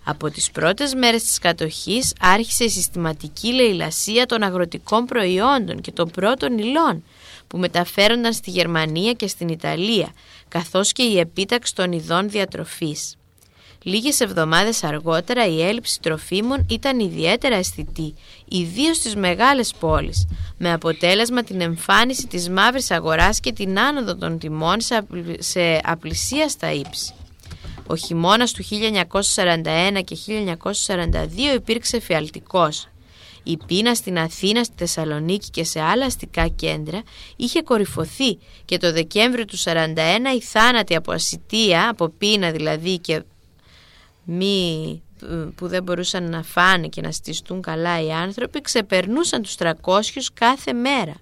Από 0.08 0.30
τις 0.30 0.50
πρώτες 0.50 0.94
μέρες 0.94 1.22
της 1.22 1.38
κατοχής 1.38 2.12
άρχισε 2.20 2.64
η 2.64 2.68
συστηματική 2.68 3.52
λαιλασία 3.52 4.26
των 4.26 4.42
αγροτικών 4.42 5.04
προϊόντων 5.04 5.80
και 5.80 5.92
των 5.92 6.10
πρώτων 6.10 6.58
υλών 6.58 7.04
που 7.46 7.58
μεταφέρονταν 7.58 8.32
στη 8.32 8.50
Γερμανία 8.50 9.12
και 9.12 9.26
στην 9.26 9.48
Ιταλία, 9.48 10.12
καθώς 10.48 10.92
και 10.92 11.02
η 11.02 11.18
επίταξη 11.18 11.74
των 11.74 11.92
ειδών 11.92 12.30
διατροφής. 12.30 13.16
Λίγες 13.88 14.20
εβδομάδες 14.20 14.84
αργότερα 14.84 15.46
η 15.46 15.62
έλλειψη 15.62 16.00
τροφίμων 16.00 16.66
ήταν 16.70 16.98
ιδιαίτερα 16.98 17.56
αισθητή, 17.56 18.14
ιδίως 18.48 18.96
στις 18.96 19.16
μεγάλες 19.16 19.74
πόλεις, 19.78 20.26
με 20.58 20.72
αποτέλεσμα 20.72 21.42
την 21.42 21.60
εμφάνιση 21.60 22.26
της 22.26 22.48
μαύρης 22.48 22.90
αγοράς 22.90 23.40
και 23.40 23.52
την 23.52 23.78
άνοδο 23.78 24.16
των 24.16 24.38
τιμών 24.38 24.76
σε 25.38 25.80
απλησίαστα 25.82 26.72
ύψη. 26.72 27.14
Ο 27.86 27.96
χειμώνας 27.96 28.52
του 28.52 28.64
1941 28.64 30.02
και 30.04 30.16
1942 30.16 31.54
υπήρξε 31.54 32.00
φιαλτικός. 32.00 32.88
Η 33.42 33.56
πείνα 33.66 33.94
στην 33.94 34.18
Αθήνα, 34.18 34.64
στη 34.64 34.74
Θεσσαλονίκη 34.76 35.50
και 35.50 35.64
σε 35.64 35.80
άλλα 35.80 36.04
αστικά 36.04 36.48
κέντρα 36.48 37.02
είχε 37.36 37.62
κορυφωθεί 37.62 38.38
και 38.64 38.78
το 38.78 38.92
Δεκέμβριο 38.92 39.44
του 39.44 39.58
1941 39.58 39.66
οι 40.36 40.40
θάνατοι 40.40 40.94
από 40.94 41.12
ασυτεία, 41.12 41.88
από 41.88 42.08
πείνα 42.08 42.50
δηλαδή 42.50 42.98
και 42.98 43.22
μη 44.26 45.02
που 45.54 45.68
δεν 45.68 45.82
μπορούσαν 45.82 46.30
να 46.30 46.42
φάνε 46.42 46.88
και 46.88 47.00
να 47.00 47.12
στιστούν 47.12 47.62
καλά 47.62 48.02
οι 48.02 48.12
άνθρωποι 48.12 48.60
ξεπερνούσαν 48.60 49.42
τους 49.42 49.54
300 49.58 49.72
κάθε 50.34 50.72
μέρα. 50.72 51.14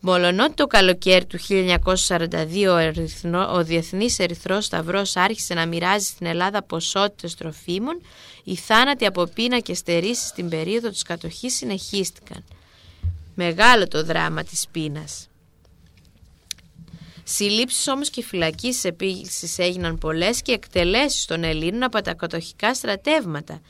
Μολονότι 0.00 0.54
το 0.54 0.66
καλοκαίρι 0.66 1.24
του 1.24 1.38
1942 1.44 3.48
ο 3.52 3.64
Διεθνής 3.64 4.18
Ερυθρός 4.18 4.64
Σταυρός 4.64 5.16
άρχισε 5.16 5.54
να 5.54 5.66
μοιράζει 5.66 6.06
στην 6.06 6.26
Ελλάδα 6.26 6.62
ποσότητες 6.62 7.34
τροφίμων, 7.34 8.00
οι 8.44 8.56
θάνατοι 8.56 9.06
από 9.06 9.24
πείνα 9.24 9.58
και 9.58 9.74
στερήσεις 9.74 10.26
στην 10.26 10.48
περίοδο 10.48 10.88
της 10.88 11.02
κατοχής 11.02 11.56
συνεχίστηκαν. 11.56 12.44
Μεγάλο 13.34 13.88
το 13.88 14.04
δράμα 14.04 14.42
της 14.42 14.66
πείνας. 14.72 15.26
Συλλήψεις 17.24 17.88
όμως 17.88 18.10
και 18.10 18.22
φυλακίσεις 18.22 18.84
επίσης 18.84 19.58
έγιναν 19.58 19.98
πολλές 19.98 20.42
και 20.42 20.52
εκτελέσεις 20.52 21.24
των 21.24 21.44
Ελλήνων 21.44 21.82
από 21.82 22.02
τα 22.02 22.14
κατοχικά 22.14 22.74
στρατεύματα 22.74 23.60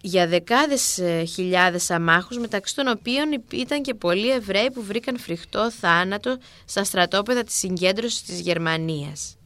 για 0.00 0.26
δεκάδες 0.26 0.98
ε, 0.98 1.24
χιλιάδες 1.24 1.90
αμάχους 1.90 2.38
μεταξύ 2.38 2.74
των 2.74 2.88
οποίων 2.88 3.44
ήταν 3.52 3.82
και 3.82 3.94
πολλοί 3.94 4.30
Εβραίοι 4.30 4.70
που 4.70 4.82
βρήκαν 4.82 5.18
φρικτό 5.18 5.70
θάνατο 5.70 6.38
στα 6.64 6.84
στρατόπεδα 6.84 7.42
της 7.42 7.58
συγκέντρωσης 7.58 8.22
της 8.22 8.40
Γερμανίας. 8.40 9.36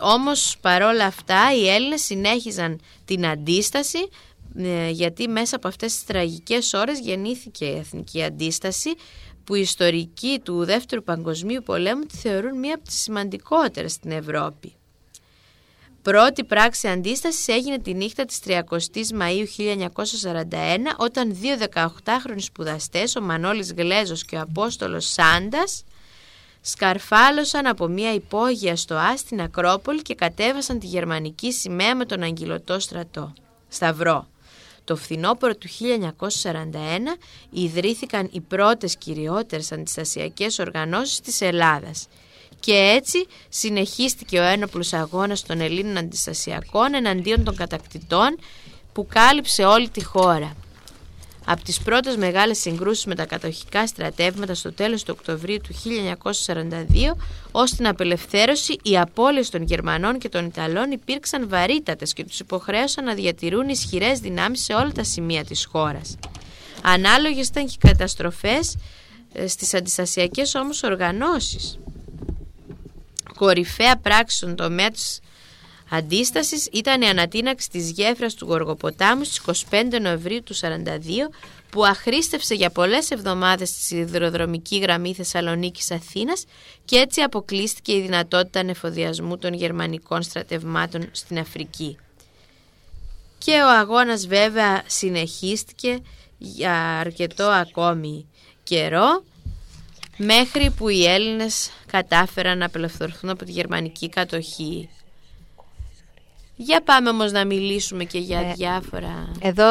Όμως 0.00 0.56
παρόλα 0.60 1.04
αυτά 1.04 1.54
οι 1.56 1.68
Έλληνες 1.68 2.02
συνέχιζαν 2.02 2.80
την 3.04 3.26
αντίσταση 3.26 4.08
ε, 4.56 4.90
γιατί 4.90 5.28
μέσα 5.28 5.56
από 5.56 5.68
αυτές 5.68 5.92
τις 5.92 6.04
τραγικές 6.04 6.72
ώρες 6.72 6.98
γεννήθηκε 6.98 7.64
η 7.64 7.76
Εθνική 7.76 8.22
Αντίσταση 8.22 8.94
που 9.44 9.54
οι 9.54 9.60
ιστορικοί 9.60 10.40
του 10.44 10.64
Δεύτερου 10.64 11.02
Παγκοσμίου 11.02 11.62
Πολέμου 11.64 12.02
τη 12.02 12.16
θεωρούν 12.16 12.58
μία 12.58 12.74
από 12.74 12.84
τις 12.84 13.00
σημαντικότερες 13.00 13.92
στην 13.92 14.10
Ευρώπη. 14.10 14.72
Πρώτη 16.02 16.44
πράξη 16.44 16.88
αντίστασης 16.88 17.48
έγινε 17.48 17.78
τη 17.78 17.94
νύχτα 17.94 18.24
της 18.24 18.40
30ης 18.46 19.20
Μαΐου 19.20 19.46
1941 19.56 20.44
όταν 20.96 21.34
δύο 21.34 21.56
18χρονοι 21.74 22.38
σπουδαστές, 22.38 23.16
ο 23.16 23.20
Μανώλης 23.20 23.72
Γλέζος 23.72 24.24
και 24.24 24.36
ο 24.36 24.40
Απόστολος 24.40 25.12
Σάντας, 25.12 25.84
σκαρφάλωσαν 26.60 27.66
από 27.66 27.86
μια 27.86 28.14
υπόγεια 28.14 28.76
στο 28.76 28.94
Ά 28.94 29.16
στην 29.16 29.40
Ακρόπολη 29.40 30.02
και 30.02 30.14
κατέβασαν 30.14 30.78
τη 30.78 30.86
γερμανική 30.86 31.52
σημαία 31.52 31.96
με 31.96 32.04
τον 32.04 32.22
αγγυλωτό 32.22 32.78
στρατό. 32.80 33.32
Σταυρό. 33.68 34.31
Το 34.84 34.96
φθινόπωρο 34.96 35.54
του 35.56 35.68
1941 35.68 36.48
ιδρύθηκαν 37.50 38.28
οι 38.32 38.40
πρώτες 38.40 38.96
κυριότερες 38.96 39.72
αντιστασιακές 39.72 40.58
οργανώσεις 40.58 41.20
της 41.20 41.40
Ελλάδας 41.40 42.08
και 42.60 42.72
έτσι 42.72 43.26
συνεχίστηκε 43.48 44.38
ο 44.38 44.42
ένοπλος 44.42 44.92
αγώνας 44.92 45.42
των 45.42 45.60
Ελλήνων 45.60 45.96
αντιστασιακών 45.96 46.94
εναντίον 46.94 47.44
των 47.44 47.56
κατακτητών 47.56 48.38
που 48.92 49.06
κάλυψε 49.06 49.64
όλη 49.64 49.88
τη 49.88 50.04
χώρα. 50.04 50.56
Από 51.44 51.62
τις 51.62 51.80
πρώτες 51.80 52.16
μεγάλες 52.16 52.58
συγκρούσεις 52.58 53.04
με 53.04 53.14
τα 53.14 53.26
κατοχικά 53.26 53.86
στρατεύματα 53.86 54.54
στο 54.54 54.72
τέλος 54.72 55.02
του 55.02 55.14
Οκτωβρίου 55.18 55.56
του 55.62 55.74
1942 56.32 57.16
ως 57.52 57.70
την 57.70 57.86
απελευθέρωση 57.86 58.76
οι 58.82 58.98
απώλειες 58.98 59.50
των 59.50 59.62
Γερμανών 59.62 60.18
και 60.18 60.28
των 60.28 60.46
Ιταλών 60.46 60.90
υπήρξαν 60.90 61.48
βαρύτατες 61.48 62.12
και 62.12 62.24
τους 62.24 62.40
υποχρέωσαν 62.40 63.04
να 63.04 63.14
διατηρούν 63.14 63.68
ισχυρές 63.68 64.18
δυνάμεις 64.18 64.64
σε 64.64 64.72
όλα 64.72 64.92
τα 64.92 65.04
σημεία 65.04 65.44
της 65.44 65.64
χώρας. 65.64 66.16
Ανάλογες 66.82 67.46
ήταν 67.48 67.66
και 67.66 67.74
οι 67.74 67.88
καταστροφές 67.88 68.76
ε, 69.32 69.46
στις 69.46 69.74
αντιστασιακές 69.74 70.54
όμως 70.54 70.82
οργανώσεις. 70.82 71.78
Κορυφαία 73.34 73.96
πράξη 73.96 74.36
στον 74.36 74.56
τομέα 74.56 74.90
της 74.90 75.20
αντίστασης 75.94 76.68
ήταν 76.72 77.02
η 77.02 77.08
ανατείναξη 77.08 77.70
της 77.70 77.90
γέφυρας 77.90 78.34
του 78.34 78.44
Γοργοποτάμου 78.44 79.24
στις 79.24 79.66
25 79.70 80.00
Νοεμβρίου 80.00 80.42
του 80.42 80.54
1942 80.54 80.68
που 81.70 81.84
αχρίστευσε 81.86 82.54
για 82.54 82.70
πολλές 82.70 83.10
εβδομάδες 83.10 83.72
τη 83.72 83.82
σιδηροδρομική 83.82 84.78
γραμμή 84.78 85.14
Θεσσαλονίκης 85.14 85.90
Αθήνας 85.90 86.44
και 86.84 86.96
έτσι 86.96 87.20
αποκλείστηκε 87.20 87.92
η 87.92 88.00
δυνατότητα 88.00 88.60
ανεφοδιασμού 88.60 89.38
των 89.38 89.54
γερμανικών 89.54 90.22
στρατευμάτων 90.22 91.08
στην 91.12 91.38
Αφρική. 91.38 91.98
Και 93.38 93.52
ο 93.52 93.70
αγώνας 93.78 94.26
βέβαια 94.26 94.82
συνεχίστηκε 94.86 95.98
για 96.38 96.98
αρκετό 96.98 97.44
ακόμη 97.44 98.26
καιρό 98.62 99.24
μέχρι 100.16 100.70
που 100.70 100.88
οι 100.88 101.06
Έλληνες 101.06 101.70
κατάφεραν 101.86 102.58
να 102.58 102.66
απελευθερωθούν 102.66 103.30
από 103.30 103.44
τη 103.44 103.50
γερμανική 103.50 104.08
κατοχή. 104.08 104.88
Για 106.56 106.82
πάμε 106.82 107.08
όμως 107.08 107.32
να 107.32 107.44
μιλήσουμε 107.44 108.04
και 108.04 108.18
για 108.18 108.40
Ε, 108.40 108.52
διάφορα... 108.52 109.32
Εδώ 109.40 109.64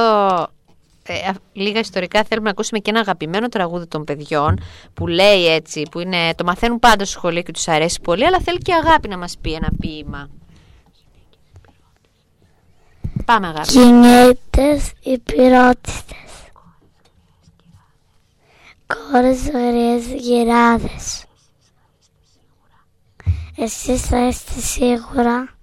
ε, 1.04 1.28
α- 1.28 1.36
λίγα 1.54 1.80
ιστορικά 1.80 2.24
θέλουμε 2.24 2.46
να 2.46 2.52
ακούσουμε 2.52 2.80
και 2.80 2.90
ένα 2.90 3.00
αγαπημένο 3.00 3.48
τραγούδι 3.48 3.88
των 3.88 4.04
παιδιών 4.04 4.60
που 4.94 5.08
λέει 5.08 5.48
έτσι, 5.48 5.84
που 5.92 6.00
είναι, 6.00 6.36
το 6.36 6.44
μαθαίνουν 6.44 6.80
πάντα 6.80 7.06
στο 7.06 7.18
σχολείο 7.18 7.42
και 7.42 7.52
τους 7.52 7.68
αρέσει 7.68 8.00
πολύ, 8.02 8.26
αλλά 8.26 8.40
θέλει 8.40 8.58
και 8.58 8.74
αγάπη 8.74 9.08
να 9.08 9.18
μας 9.18 9.38
πει 9.42 9.54
ένα 9.54 9.70
ποίημα. 9.80 10.30
Πάμε 13.26 13.48
αγάπη. 13.48 13.72
Γυναίτες 13.72 14.92
υπηρώτιστες 15.04 16.16
Κόρες 19.12 19.40
ωραίες 19.54 20.06
γυράδες 20.06 21.26
Εσείς 23.56 24.02
θα 24.02 24.28
είστε 24.28 24.60
σίγουρα 24.60 25.56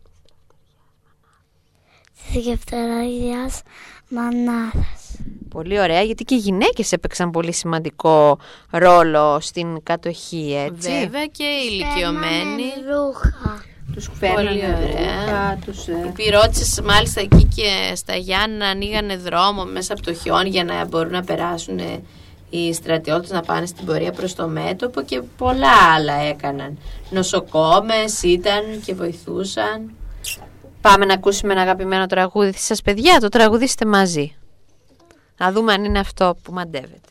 Της 2.33 2.45
γεφτεραγιάς 2.45 3.63
μανάδας 4.09 5.19
Πολύ 5.49 5.81
ωραία, 5.81 6.03
γιατί 6.03 6.25
και 6.25 6.35
οι 6.35 6.39
γυναίκες 6.39 6.93
έπαιξαν 6.93 7.31
πολύ 7.31 7.53
σημαντικό 7.53 8.39
ρόλο 8.71 9.41
στην 9.41 9.83
κατοχή, 9.83 10.55
έτσι. 10.67 10.91
Βέβαια 10.91 11.27
και 11.27 11.45
οι 11.45 11.69
ηλικιωμένοι. 11.71 12.63
Ρούχα 12.91 13.65
Τους 13.95 14.11
Πολύ 14.35 14.65
ωραία. 14.65 15.59
τους... 15.65 15.87
Οι 15.87 16.13
πυρώτησες 16.15 16.81
μάλιστα 16.81 17.21
εκεί 17.21 17.45
και 17.45 17.93
στα 17.95 18.17
Γιάννα 18.17 18.67
ανοίγανε 18.67 19.17
δρόμο 19.17 19.65
μέσα 19.65 19.93
από 19.93 20.03
το 20.03 20.15
χιόνι 20.15 20.49
για 20.49 20.65
να 20.65 20.87
μπορούν 20.87 21.13
να 21.13 21.25
περάσουν 21.25 21.81
οι 22.51 22.73
στρατιώτες 22.73 23.31
να 23.31 23.41
πάνε 23.41 23.67
στην 23.67 23.87
πορεία 23.87 24.13
προς 24.13 24.35
το 24.35 24.49
μέτωπο 24.49 25.03
και 25.03 25.23
πολλά 25.37 25.93
άλλα 25.95 26.15
έκαναν. 26.15 26.79
Νοσοκόμες 27.11 28.23
ήταν 28.23 28.63
και 28.85 28.95
βοηθούσαν. 28.95 29.91
Πάμε 30.89 31.05
να 31.05 31.15
ακούσουμε 31.15 31.53
ένα 31.53 31.63
αγαπημένο 31.63 32.07
τραγούδι 32.07 32.53
σας 32.53 32.83
παιδιά, 32.83 33.21
το 33.21 33.29
τραγουδίστε 33.29 33.85
μαζί. 33.85 34.37
Να 35.37 35.53
δούμε 35.53 35.73
αν 35.73 35.85
είναι 35.85 35.99
αυτό 35.99 36.37
που 36.43 36.53
μαντεύετε. 36.53 37.09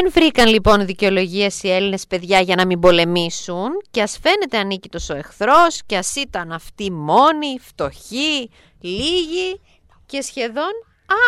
Δεν 0.00 0.10
βρήκαν 0.12 0.48
λοιπόν 0.48 0.86
δικαιολογίες 0.86 1.62
οι 1.62 1.70
Έλληνες 1.70 2.06
παιδιά 2.06 2.40
για 2.40 2.56
να 2.56 2.66
μην 2.66 2.80
πολεμήσουν 2.80 3.68
και 3.90 4.02
ας 4.02 4.18
φαίνεται 4.22 4.58
ανίκητος 4.58 5.08
ο 5.10 5.14
εχθρός 5.14 5.82
και 5.86 5.96
ας 5.96 6.16
ήταν 6.16 6.52
αυτοί 6.52 6.90
μόνοι, 6.90 7.58
φτωχοί, 7.60 8.50
λίγοι 8.80 9.60
και 10.06 10.20
σχεδόν 10.20 10.70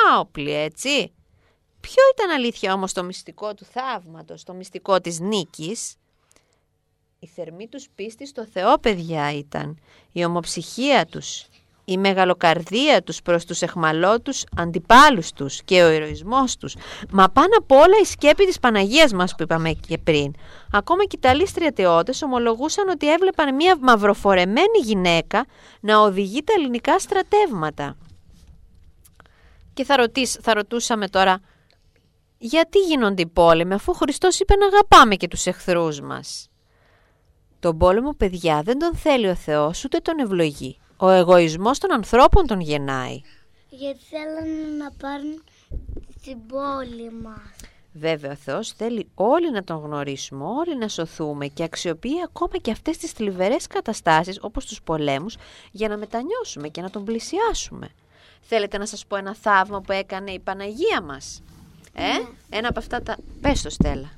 άοπλοι 0.08 0.52
έτσι. 0.52 1.12
Ποιο 1.80 2.02
ήταν 2.14 2.30
αλήθεια 2.30 2.72
όμως 2.72 2.92
το 2.92 3.04
μυστικό 3.04 3.54
του 3.54 3.64
θαύματος, 3.64 4.42
το 4.44 4.52
μυστικό 4.52 5.00
της 5.00 5.20
νίκης; 5.20 5.96
Η 7.18 7.26
θερμή 7.26 7.68
τους 7.68 7.88
πίστης 7.94 8.28
στο 8.28 8.46
Θεό 8.46 8.78
παιδιά 8.78 9.32
ήταν, 9.32 9.80
η 10.12 10.24
ομοψυχία 10.24 11.06
τους, 11.06 11.46
η 11.92 11.98
μεγαλοκαρδία 11.98 13.02
τους 13.02 13.22
προς 13.22 13.44
τους 13.44 13.62
εχμαλώτους 13.62 14.44
αντιπάλους 14.56 15.32
τους 15.32 15.62
και 15.62 15.82
ο 15.82 15.90
ηρωισμός 15.90 16.56
τους. 16.56 16.76
Μα 17.10 17.28
πάνω 17.28 17.56
απ' 17.58 17.72
όλα 17.72 17.96
η 18.02 18.04
σκέπη 18.04 18.44
της 18.46 18.60
Παναγίας 18.60 19.12
μας 19.12 19.34
που 19.34 19.42
είπαμε 19.42 19.72
και 19.72 19.98
πριν. 19.98 20.32
Ακόμα 20.72 21.02
και 21.04 21.16
οι 21.16 21.18
Ιταλοί 21.22 21.46
στρατιώτες 21.46 22.22
ομολογούσαν 22.22 22.88
ότι 22.88 23.12
έβλεπαν 23.12 23.54
μια 23.54 23.76
μαυροφορεμένη 23.80 24.78
γυναίκα 24.82 25.46
να 25.80 26.00
οδηγεί 26.00 26.42
τα 26.42 26.52
ελληνικά 26.56 26.98
στρατεύματα. 26.98 27.96
Και 29.74 29.84
θα, 29.84 29.96
ρωτήσ, 29.96 30.38
θα 30.42 30.54
ρωτούσαμε 30.54 31.08
τώρα, 31.08 31.40
γιατί 32.38 32.78
γίνονται 32.78 33.22
οι 33.22 33.26
πόλεμοι 33.26 33.74
αφού 33.74 33.92
ο 33.94 33.96
Χριστός 33.96 34.40
είπε 34.40 34.56
να 34.56 34.66
αγαπάμε 34.66 35.14
και 35.14 35.28
τους 35.28 35.46
εχθρούς 35.46 36.00
μας; 36.00 36.48
Τον 37.60 37.78
πόλεμο, 37.78 38.14
παιδιά, 38.16 38.62
δεν 38.62 38.78
τον 38.78 38.94
θέλει 38.94 39.28
ο 39.28 39.34
Θεός 39.34 39.84
ούτε 39.84 39.98
τον 39.98 40.18
ευλογεί. 40.18 40.78
Ο 41.02 41.08
εγωισμός 41.08 41.78
των 41.78 41.92
ανθρώπων 41.92 42.46
τον 42.46 42.60
γεννάει. 42.60 43.20
Γιατί 43.68 44.00
θέλουν 44.10 44.76
να 44.76 44.90
πάρουν 44.90 45.42
την 46.22 46.46
πόλη 46.46 47.12
μας. 47.22 47.70
Βέβαια, 47.92 48.30
ο 48.30 48.34
Θεός 48.34 48.72
θέλει 48.72 49.08
όλοι 49.14 49.50
να 49.50 49.64
τον 49.64 49.76
γνωρίσουμε, 49.76 50.44
όλοι 50.44 50.76
να 50.76 50.88
σωθούμε 50.88 51.46
και 51.46 51.62
αξιοποιεί 51.62 52.22
ακόμα 52.24 52.56
και 52.56 52.70
αυτές 52.70 52.96
τις 52.96 53.10
θλιβερές 53.10 53.66
καταστάσεις 53.66 54.38
όπως 54.42 54.66
τους 54.66 54.82
πολέμους 54.82 55.36
για 55.70 55.88
να 55.88 55.96
μετανιώσουμε 55.96 56.68
και 56.68 56.80
να 56.80 56.90
τον 56.90 57.04
πλησιάσουμε. 57.04 57.88
Θέλετε 58.40 58.78
να 58.78 58.86
σας 58.86 59.06
πω 59.06 59.16
ένα 59.16 59.34
θαύμα 59.34 59.80
που 59.80 59.92
έκανε 59.92 60.30
η 60.30 60.38
Παναγία 60.38 61.02
μας. 61.02 61.42
Ε, 61.94 62.02
ένα 62.56 62.68
από 62.68 62.78
αυτά 62.78 63.02
τα... 63.02 63.16
Πες 63.40 63.62
το 63.62 63.70
Στέλλα. 63.70 64.10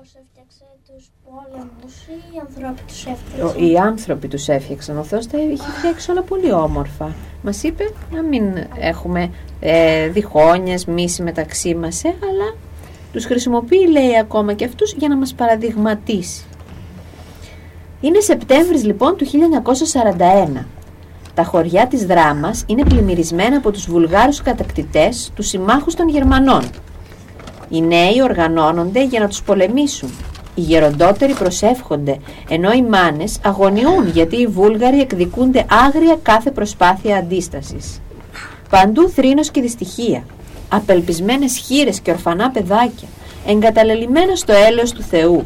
Κυρία, 0.00 0.06
ο 0.06 0.06
Θεός 0.06 0.14
έφτιαξε 0.22 0.64
τους 0.86 1.10
πόλεμους 1.24 1.94
ή 2.06 2.34
οι 2.34 2.38
ανθρώποι 2.40 2.82
τους 2.86 3.06
έφτιαξαν. 3.06 3.64
Οι 3.64 3.78
άνθρωποι 3.78 4.28
τους 4.28 4.48
έφτιαξαν. 4.48 4.98
Ο 4.98 5.02
Θεός 5.02 5.26
τα 5.26 5.38
είχε 5.38 5.70
φτιάξει 5.78 6.10
όλα 6.10 6.22
πολύ 6.22 6.52
όμορφα. 6.52 7.14
Μας 7.42 7.62
είπε 7.62 7.84
να 8.12 8.22
μην 8.22 8.42
έχουμε 8.78 9.30
ε, 9.60 10.08
διχόνιες, 10.08 10.84
μίση 10.84 11.22
μεταξύ 11.22 11.74
μας, 11.74 12.04
ε, 12.04 12.08
αλλά 12.08 12.54
τους 13.12 13.24
χρησιμοποιεί, 13.24 13.88
λέει, 13.90 14.18
ακόμα 14.18 14.54
και 14.54 14.64
αυτούς 14.64 14.92
για 14.92 15.08
να 15.08 15.16
μας 15.16 15.34
παραδειγματίσει. 15.34 16.44
Είναι 18.00 18.20
Σεπτέμβρης 18.20 18.84
λοιπόν 18.84 19.16
του 19.16 19.26
1941. 19.26 20.66
Τα 21.34 21.44
χωριά 21.44 21.86
της 21.86 22.06
Δράμας 22.06 22.64
είναι 22.66 22.84
πλημμυρισμένα 22.84 23.56
από 23.56 23.70
τους 23.70 23.86
βουλγάρους 23.86 24.42
κατακτητές, 24.42 25.32
τους 25.34 25.48
συμμάχους 25.48 25.94
των 25.94 26.08
Γερμανών. 26.08 26.62
Οι 27.70 27.80
νέοι 27.80 28.22
οργανώνονται 28.22 29.04
για 29.04 29.20
να 29.20 29.28
τους 29.28 29.42
πολεμήσουν. 29.42 30.10
Οι 30.54 30.60
γεροντότεροι 30.60 31.32
προσεύχονται, 31.32 32.18
ενώ 32.48 32.72
οι 32.72 32.82
μάνες 32.82 33.38
αγωνιούν 33.44 34.08
γιατί 34.08 34.36
οι 34.36 34.46
Βούλγαροι 34.46 35.00
εκδικούνται 35.00 35.66
άγρια 35.86 36.18
κάθε 36.22 36.50
προσπάθεια 36.50 37.16
αντίστασης. 37.16 38.00
Παντού 38.70 39.08
θρήνος 39.08 39.50
και 39.50 39.60
δυστυχία, 39.60 40.24
απελπισμένες 40.68 41.56
χείρες 41.56 42.00
και 42.00 42.10
ορφανά 42.10 42.50
παιδάκια, 42.50 43.08
εγκαταλελειμμένα 43.46 44.36
στο 44.36 44.52
έλεος 44.52 44.92
του 44.92 45.02
Θεού. 45.02 45.44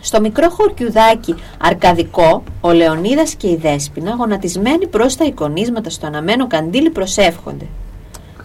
Στο 0.00 0.20
μικρό 0.20 0.50
χωρκιουδάκι 0.50 1.34
αρκαδικό, 1.58 2.42
ο 2.60 2.72
Λεωνίδας 2.72 3.34
και 3.34 3.48
η 3.48 3.56
Δέσποινα, 3.56 4.10
γονατισμένοι 4.10 4.86
προς 4.86 5.16
τα 5.16 5.24
εικονίσματα 5.24 5.90
στο 5.90 6.06
αναμένο 6.06 6.46
καντήλι, 6.46 6.90
προσεύχονται. 6.90 7.66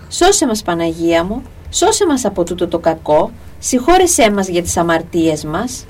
«Σώσε 0.10 0.48
μας 0.48 0.62
Παναγία 0.62 1.24
μου, 1.24 1.44
σώσε 1.70 2.06
μας 2.06 2.26
από 2.26 2.44
τούτο 2.44 2.68
το 2.68 2.80
κακό, 2.80 3.32
συγχώρεσέ 3.60 4.32
μας 4.32 4.48
για 4.48 4.62
τις 4.62 4.78
αμαρτίες 4.78 5.44
μας» 5.44 5.86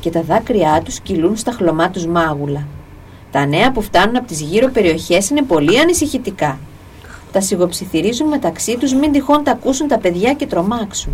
και 0.00 0.10
τα 0.10 0.22
δάκρυά 0.22 0.80
τους 0.84 1.00
κυλούν 1.00 1.36
στα 1.36 1.52
χλωμά 1.52 1.90
τους 1.90 2.06
μάγουλα. 2.06 2.66
Τα 3.30 3.46
νέα 3.46 3.72
που 3.72 3.82
φτάνουν 3.82 4.16
από 4.16 4.26
τις 4.26 4.40
γύρω 4.40 4.70
περιοχές 4.70 5.30
είναι 5.30 5.42
πολύ 5.42 5.78
ανησυχητικά. 5.78 6.58
Τα 7.32 7.40
σιγοψιθυρίζουν 7.40 8.28
μεταξύ 8.28 8.76
τους 8.76 8.94
μην 8.94 9.12
τυχόν 9.12 9.44
τα 9.44 9.50
ακούσουν 9.50 9.88
τα 9.88 9.98
παιδιά 9.98 10.32
και 10.32 10.46
τρομάξουν. 10.46 11.12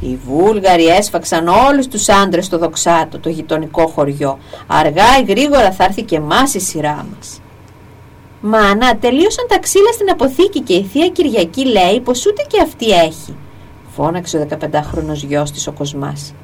Οι 0.00 0.18
Βούλγαροι 0.26 0.86
έσφαξαν 0.86 1.48
όλους 1.48 1.88
τους 1.88 2.08
άντρες 2.08 2.44
στο 2.44 2.58
Δοξάτο, 2.58 3.18
το 3.18 3.28
γειτονικό 3.28 3.86
χωριό. 3.86 4.38
Αργά 4.66 5.18
ή 5.20 5.24
γρήγορα 5.28 5.72
θα 5.72 5.84
έρθει 5.84 6.02
και 6.02 6.16
εμάς 6.16 6.54
η 6.54 6.60
σειρά 6.60 7.06
μας. 7.16 7.40
Μάνα, 8.46 8.96
τελείωσαν 8.96 9.46
τα 9.48 9.58
ξύλα 9.58 9.92
στην 9.92 10.10
αποθήκη 10.10 10.60
και 10.60 10.74
η 10.74 10.84
θεία 10.84 11.08
Κυριακή 11.08 11.66
λέει 11.66 12.00
πως 12.00 12.26
ούτε 12.26 12.42
και 12.48 12.60
αυτή 12.62 12.90
έχει. 12.90 13.36
Φώναξε 13.94 14.38
ο 14.38 14.46
15χρονος 14.50 15.24
γιος 15.26 15.50
της 15.50 15.66
ο 15.66 15.72
Κοσμάς. 15.72 16.34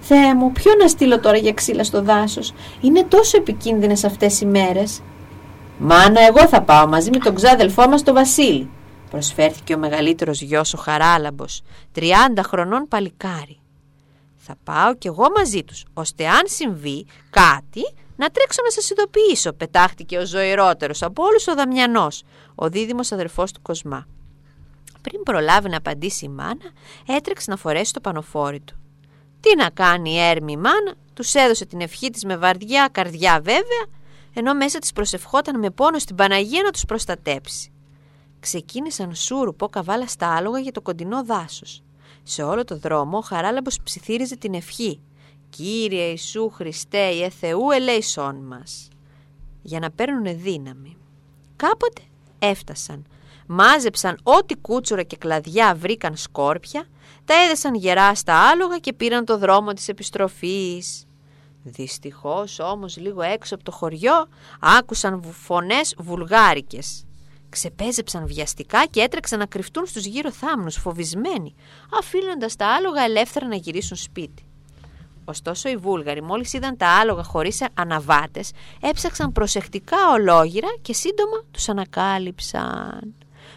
Θεέ 0.00 0.34
μου, 0.34 0.52
ποιο 0.52 0.72
να 0.78 0.88
στείλω 0.88 1.20
τώρα 1.20 1.36
για 1.36 1.52
ξύλα 1.52 1.84
στο 1.84 2.02
δάσος; 2.02 2.52
Είναι 2.80 3.04
τόσο 3.04 3.36
επικίνδυνες 3.36 4.04
αυτές 4.04 4.40
οι 4.40 4.46
μέρες. 4.46 5.02
Μάνα, 5.78 6.20
εγώ 6.20 6.48
θα 6.48 6.62
πάω 6.62 6.86
μαζί 6.86 7.10
με 7.10 7.18
τον 7.18 7.34
ξάδελφό 7.34 7.88
μας 7.88 8.02
τον 8.02 8.14
Βασίλη. 8.14 8.68
Προσφέρθηκε 9.10 9.74
ο 9.74 9.78
μεγαλύτερος 9.78 10.40
γιος 10.40 10.74
ο 10.74 10.78
Χαράλαμπος, 10.78 11.62
30 11.94 12.42
χρονών 12.42 12.88
παλικάρι. 12.88 13.58
Θα 14.48 14.56
πάω 14.64 14.94
κι 14.94 15.06
εγώ 15.06 15.30
μαζί 15.36 15.64
τους, 15.64 15.84
ώστε 15.94 16.28
αν 16.28 16.42
συμβεί 16.44 17.06
κάτι 17.30 17.94
να 18.16 18.30
τρέξω 18.30 18.62
να 18.62 18.70
σας 18.70 18.90
ειδοποιήσω, 18.90 19.52
πετάχτηκε 19.52 20.18
ο 20.18 20.26
ζωηρότερος 20.26 21.02
από 21.02 21.22
όλους 21.22 21.46
ο 21.46 21.54
Δαμιανός, 21.54 22.22
ο 22.54 22.68
δίδυμος 22.68 23.12
αδερφός 23.12 23.52
του 23.52 23.62
Κοσμά. 23.62 24.06
Πριν 25.00 25.22
προλάβει 25.22 25.68
να 25.68 25.76
απαντήσει 25.76 26.24
η 26.24 26.28
μάνα, 26.28 26.70
έτρεξε 27.06 27.50
να 27.50 27.56
φορέσει 27.56 27.92
το 27.92 28.00
πανοφόρι 28.00 28.60
του. 28.60 28.76
Τι 29.40 29.56
να 29.56 29.70
κάνει 29.70 30.10
η 30.10 30.18
έρμη 30.18 30.52
η 30.52 30.56
μάνα, 30.56 30.94
τους 31.14 31.34
έδωσε 31.34 31.66
την 31.66 31.80
ευχή 31.80 32.10
της 32.10 32.24
με 32.24 32.36
βαρδιά 32.36 32.88
καρδιά 32.92 33.40
βέβαια, 33.42 33.84
ενώ 34.34 34.54
μέσα 34.54 34.78
της 34.78 34.92
προσευχόταν 34.92 35.58
με 35.58 35.70
πόνο 35.70 35.98
στην 35.98 36.16
Παναγία 36.16 36.62
να 36.62 36.70
τους 36.70 36.84
προστατέψει. 36.84 37.72
Ξεκίνησαν 38.40 39.14
σούρουπο 39.14 39.68
καβάλα 39.68 40.06
στα 40.06 40.36
άλογα 40.36 40.58
για 40.58 40.72
το 40.72 40.80
κοντινό 40.80 41.24
δάσος. 41.24 41.82
Σε 42.28 42.42
όλο 42.42 42.64
το 42.64 42.76
δρόμο 42.78 43.16
ο 43.18 43.20
Χαράλαμπος 43.20 43.78
ψιθύριζε 43.82 44.36
την 44.36 44.54
ευχή 44.54 45.00
«Κύριε 45.50 46.04
Ιησού 46.04 46.50
Χριστέ, 46.50 46.98
Ιε 47.10 47.30
Θεού 47.30 47.70
ελέησόν 47.70 48.36
μας» 48.36 48.88
για 49.62 49.78
να 49.80 49.90
παίρνουν 49.90 50.40
δύναμη. 50.42 50.96
Κάποτε 51.56 52.02
έφτασαν. 52.38 53.04
μάζεψαν 53.46 54.18
ό,τι 54.22 54.56
κούτσουρα 54.56 55.02
και 55.02 55.16
κλαδιά 55.16 55.74
βρήκαν 55.74 56.16
σκόρπια, 56.16 56.86
τα 57.24 57.34
έδεσαν 57.34 57.74
γερά 57.74 58.14
στα 58.14 58.48
άλογα 58.50 58.78
και 58.78 58.92
πήραν 58.92 59.24
το 59.24 59.38
δρόμο 59.38 59.72
της 59.72 59.88
επιστροφής. 59.88 61.04
Δυστυχώς 61.62 62.58
όμως 62.58 62.96
λίγο 62.96 63.22
έξω 63.22 63.54
από 63.54 63.64
το 63.64 63.70
χωριό 63.72 64.26
άκουσαν 64.60 65.20
βου- 65.20 65.32
φωνές 65.34 65.94
βουλγάρικες. 65.98 67.05
Ξεπέζεψαν 67.48 68.26
βιαστικά 68.26 68.86
και 68.86 69.00
έτρεξαν 69.00 69.38
να 69.38 69.46
κρυφτούν 69.46 69.86
στους 69.86 70.04
γύρω 70.04 70.32
θάμνους 70.32 70.76
φοβισμένοι, 70.76 71.54
αφήνοντας 71.98 72.56
τα 72.56 72.66
άλογα 72.66 73.02
ελεύθερα 73.02 73.46
να 73.46 73.54
γυρίσουν 73.54 73.96
σπίτι. 73.96 74.46
Ωστόσο 75.24 75.68
οι 75.68 75.76
Βούλγαροι 75.76 76.22
μόλις 76.22 76.52
είδαν 76.52 76.76
τα 76.76 76.88
άλογα 76.88 77.22
χωρίς 77.22 77.64
αναβάτες 77.74 78.50
έψαξαν 78.80 79.32
προσεκτικά 79.32 79.96
ολόγυρα 80.12 80.68
και 80.82 80.92
σύντομα 80.92 81.42
τους 81.50 81.68
ανακάλυψαν. 81.68 83.14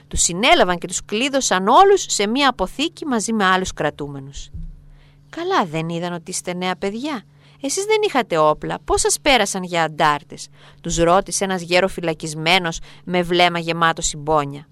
Τους 0.08 0.22
συνέλαβαν 0.22 0.78
και 0.78 0.88
τους 0.88 1.06
κλείδωσαν 1.06 1.68
όλους 1.68 2.06
σε 2.08 2.28
μία 2.28 2.50
αποθήκη 2.50 3.06
μαζί 3.06 3.34
με 3.34 3.46
άλλους 3.46 3.74
κρατούμενους. 3.74 4.50
Καλά 5.30 5.66
δεν 5.66 5.90
είδαν 5.90 6.14
ότι 6.14 6.32
είστε 6.32 6.54
νέα 6.54 6.76
παιδιά. 6.76 7.24
Εσείς 7.62 7.86
δεν 7.86 7.98
είχατε 8.08 8.38
όπλα. 8.38 8.80
Πώς 8.86 9.02
σας 9.02 9.20
πέρασαν 9.22 9.64
για 9.64 9.84
αντάρτες; 9.84 10.48
Τους 10.82 10.98
ρώτησε 10.98 11.44
ένας 11.44 11.62
γέρο 11.62 11.88
φυλακισμένος 11.88 12.80
με 13.04 13.22
βλέμμα 13.22 13.60
γεμάτο 13.60 14.02
συμπόνια. 14.02 14.68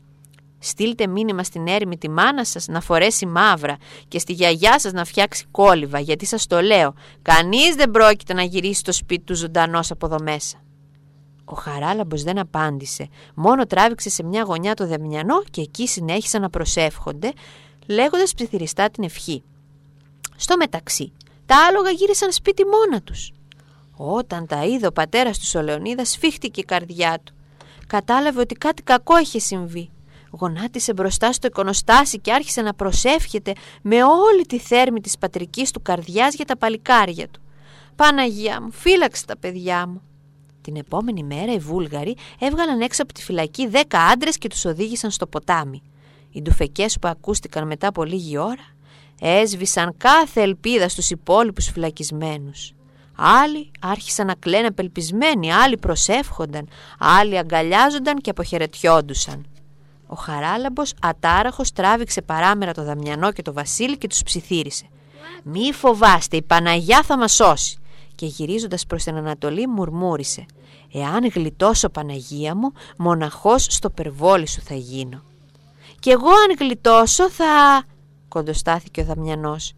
Στείλτε 0.59 1.07
μήνυμα 1.07 1.43
στην 1.43 1.67
έρημη 1.67 1.97
τη 1.97 2.09
μάνα 2.09 2.45
σας 2.45 2.67
να 2.67 2.81
φορέσει 2.81 3.25
μαύρα 3.25 3.77
και 4.07 4.19
στη 4.19 4.33
γιαγιά 4.33 4.79
σας 4.79 4.91
να 4.91 5.05
φτιάξει 5.05 5.45
κόλληβα 5.51 5.99
γιατί 5.99 6.25
σας 6.25 6.47
το 6.47 6.61
λέω. 6.61 6.93
Κανείς 7.21 7.75
δεν 7.75 7.91
πρόκειται 7.91 8.33
να 8.33 8.41
γυρίσει 8.43 8.79
στο 8.79 8.91
σπίτι 8.91 9.23
του 9.23 9.35
ζωντανός 9.35 9.91
από 9.91 10.05
εδώ 10.05 10.17
μέσα. 10.21 10.57
Ο 11.45 11.55
Χαράλαμπος 11.55 12.23
δεν 12.23 12.39
απάντησε, 12.39 13.07
μόνο 13.35 13.65
τράβηξε 13.65 14.09
σε 14.09 14.23
μια 14.23 14.43
γωνιά 14.43 14.73
το 14.73 14.87
δεμιανό 14.87 15.43
και 15.51 15.61
εκεί 15.61 15.87
συνέχισαν 15.87 16.41
να 16.41 16.49
προσεύχονται, 16.49 17.31
λέγοντας 17.87 18.33
ψιθυριστά 18.33 18.89
την 18.89 19.03
ευχή. 19.03 19.43
Στο 20.35 20.57
μεταξύ, 20.57 21.11
τα 21.47 21.55
άλογα 21.67 21.89
γύρισαν 21.89 22.31
σπίτι 22.31 22.63
μόνα 22.65 23.01
τους. 23.01 23.31
Όταν 23.95 24.45
τα 24.47 24.65
είδε 24.65 24.87
ο 24.87 24.91
πατέρας 24.91 25.39
του 25.39 25.59
ο 25.59 25.61
Λεωνίδας 25.61 26.09
σφίχτηκε 26.09 26.59
η 26.59 26.63
καρδιά 26.63 27.19
του. 27.23 27.33
Κατάλαβε 27.87 28.39
ότι 28.39 28.55
κάτι 28.55 28.83
κακό 28.83 29.19
είχε 29.19 29.39
συμβεί. 29.39 29.89
Γονάτισε 30.31 30.93
μπροστά 30.93 31.31
στο 31.31 31.47
εικονοστάσι 31.47 32.19
και 32.19 32.33
άρχισε 32.33 32.61
να 32.61 32.73
προσεύχεται 32.73 33.53
με 33.81 34.03
όλη 34.03 34.45
τη 34.47 34.59
θέρμη 34.59 35.01
της 35.01 35.17
πατρικής 35.17 35.71
του 35.71 35.81
καρδιάς 35.81 36.35
για 36.35 36.45
τα 36.45 36.57
παλικάρια 36.57 37.27
του. 37.27 37.41
Παναγία 37.95 38.61
μου, 38.61 38.71
φύλαξε 38.71 39.25
τα 39.25 39.37
παιδιά 39.37 39.87
μου. 39.87 40.01
Την 40.61 40.75
επόμενη 40.75 41.23
μέρα 41.23 41.53
οι 41.53 41.57
Βούλγαροι 41.57 42.15
έβγαλαν 42.39 42.81
έξω 42.81 43.03
από 43.03 43.13
τη 43.13 43.23
φυλακή 43.23 43.67
δέκα 43.67 43.99
άντρες 43.99 44.37
και 44.37 44.47
τους 44.47 44.65
οδήγησαν 44.65 45.11
στο 45.11 45.27
ποτάμι. 45.27 45.81
Οι 46.31 46.41
ντουφεκές 46.41 46.97
που 46.99 47.07
ακούστηκαν 47.07 47.67
μετά 47.67 47.87
από 47.87 48.03
λίγη 48.03 48.37
ώρα 48.37 48.75
έσβησαν 49.19 49.93
κάθε 49.97 50.41
ελπίδα 50.41 50.89
στους 50.89 51.09
υπόλοιπους 51.09 51.69
φυλακισμένους. 51.69 52.71
Άλλοι 53.15 53.71
άρχισαν 53.79 54.27
να 54.27 54.33
κλαίνε 54.33 54.67
απελπισμένοι, 54.67 55.53
άλλοι 55.53 55.77
προσεύχονταν, 55.77 56.67
άλλοι 56.99 57.37
αγκαλιάζονταν 57.37 58.17
και 58.17 58.29
αποχαιρετιόντουσαν. 58.29 59.45
Ο 60.07 60.15
Χαράλαμπος 60.15 60.93
ατάραχος 61.01 61.71
τράβηξε 61.71 62.21
παράμερα 62.21 62.73
το 62.73 62.83
Δαμιανό 62.83 63.31
και 63.31 63.41
το 63.41 63.53
Βασίλη 63.53 63.97
και 63.97 64.07
τους 64.07 64.23
ψιθύρισε. 64.23 64.85
«Μη 65.43 65.71
φοβάστε, 65.73 66.37
η 66.37 66.41
Παναγιά 66.41 67.03
θα 67.03 67.17
μας 67.17 67.33
σώσει» 67.33 67.79
και 68.15 68.25
γυρίζοντας 68.25 68.85
προς 68.85 69.03
την 69.03 69.15
Ανατολή 69.15 69.67
μουρμούρισε 69.67 70.45
«Εάν 70.93 71.27
γλιτώσω 71.27 71.89
Παναγία 71.89 72.55
μου, 72.55 72.71
μοναχός 72.97 73.65
στο 73.69 73.89
περβόλι 73.89 74.47
σου 74.47 74.61
θα 74.61 74.75
γίνω». 74.75 75.23
«Κι 75.99 76.09
εγώ 76.09 76.29
αν 76.29 76.55
γλιτώσω 76.59 77.29
θα...» 77.29 77.83
κοντοστάθηκε 78.27 79.01
ο 79.01 79.03
Δαμιανός. 79.03 79.73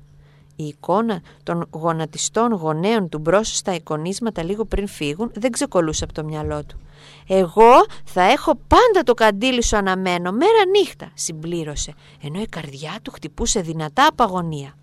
Η 0.55 0.65
εικόνα 0.65 1.21
των 1.43 1.67
γονατιστών 1.71 2.51
γονέων 2.53 3.09
του 3.09 3.19
μπρος 3.19 3.57
στα 3.57 3.73
εικονίσματα 3.73 4.43
λίγο 4.43 4.65
πριν 4.65 4.87
φύγουν 4.87 5.31
δεν 5.33 5.51
ξεκολούσε 5.51 6.03
από 6.03 6.13
το 6.13 6.23
μυαλό 6.23 6.63
του. 6.63 6.79
«Εγώ 7.27 7.85
θα 8.03 8.21
έχω 8.21 8.55
πάντα 8.55 9.03
το 9.03 9.13
καντήλι 9.13 9.63
σου 9.63 9.77
αναμένο, 9.77 10.31
μέρα 10.31 10.65
νύχτα», 10.79 11.11
συμπλήρωσε, 11.13 11.93
ενώ 12.21 12.41
η 12.41 12.45
καρδιά 12.45 12.97
του 13.01 13.11
χτυπούσε 13.11 13.61
δυνατά 13.61 14.07
από 14.07 14.23
αγωνία. 14.23 14.73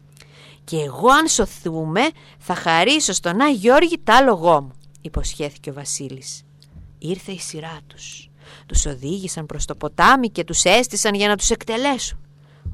«Και 0.64 0.76
εγώ 0.76 1.08
αν 1.08 1.28
σωθούμε 1.28 2.00
θα 2.38 2.54
χαρίσω 2.54 3.12
στον 3.12 3.40
Άγιο 3.40 3.58
Γιώργη 3.58 3.98
τ' 4.04 4.10
άλογό 4.10 4.60
μου», 4.60 4.72
υποσχέθηκε 5.00 5.70
ο 5.70 5.72
Βασίλης. 5.72 6.42
Ήρθε 6.98 7.32
η 7.32 7.38
σειρά 7.38 7.78
τους. 7.86 8.30
Τους 8.66 8.86
οδήγησαν 8.86 9.46
προς 9.46 9.64
το 9.64 9.74
ποτάμι 9.74 10.28
και 10.28 10.44
τους 10.44 10.64
έστησαν 10.64 11.14
για 11.14 11.28
να 11.28 11.36
τους 11.36 11.50
εκτελέσουν. 11.50 12.18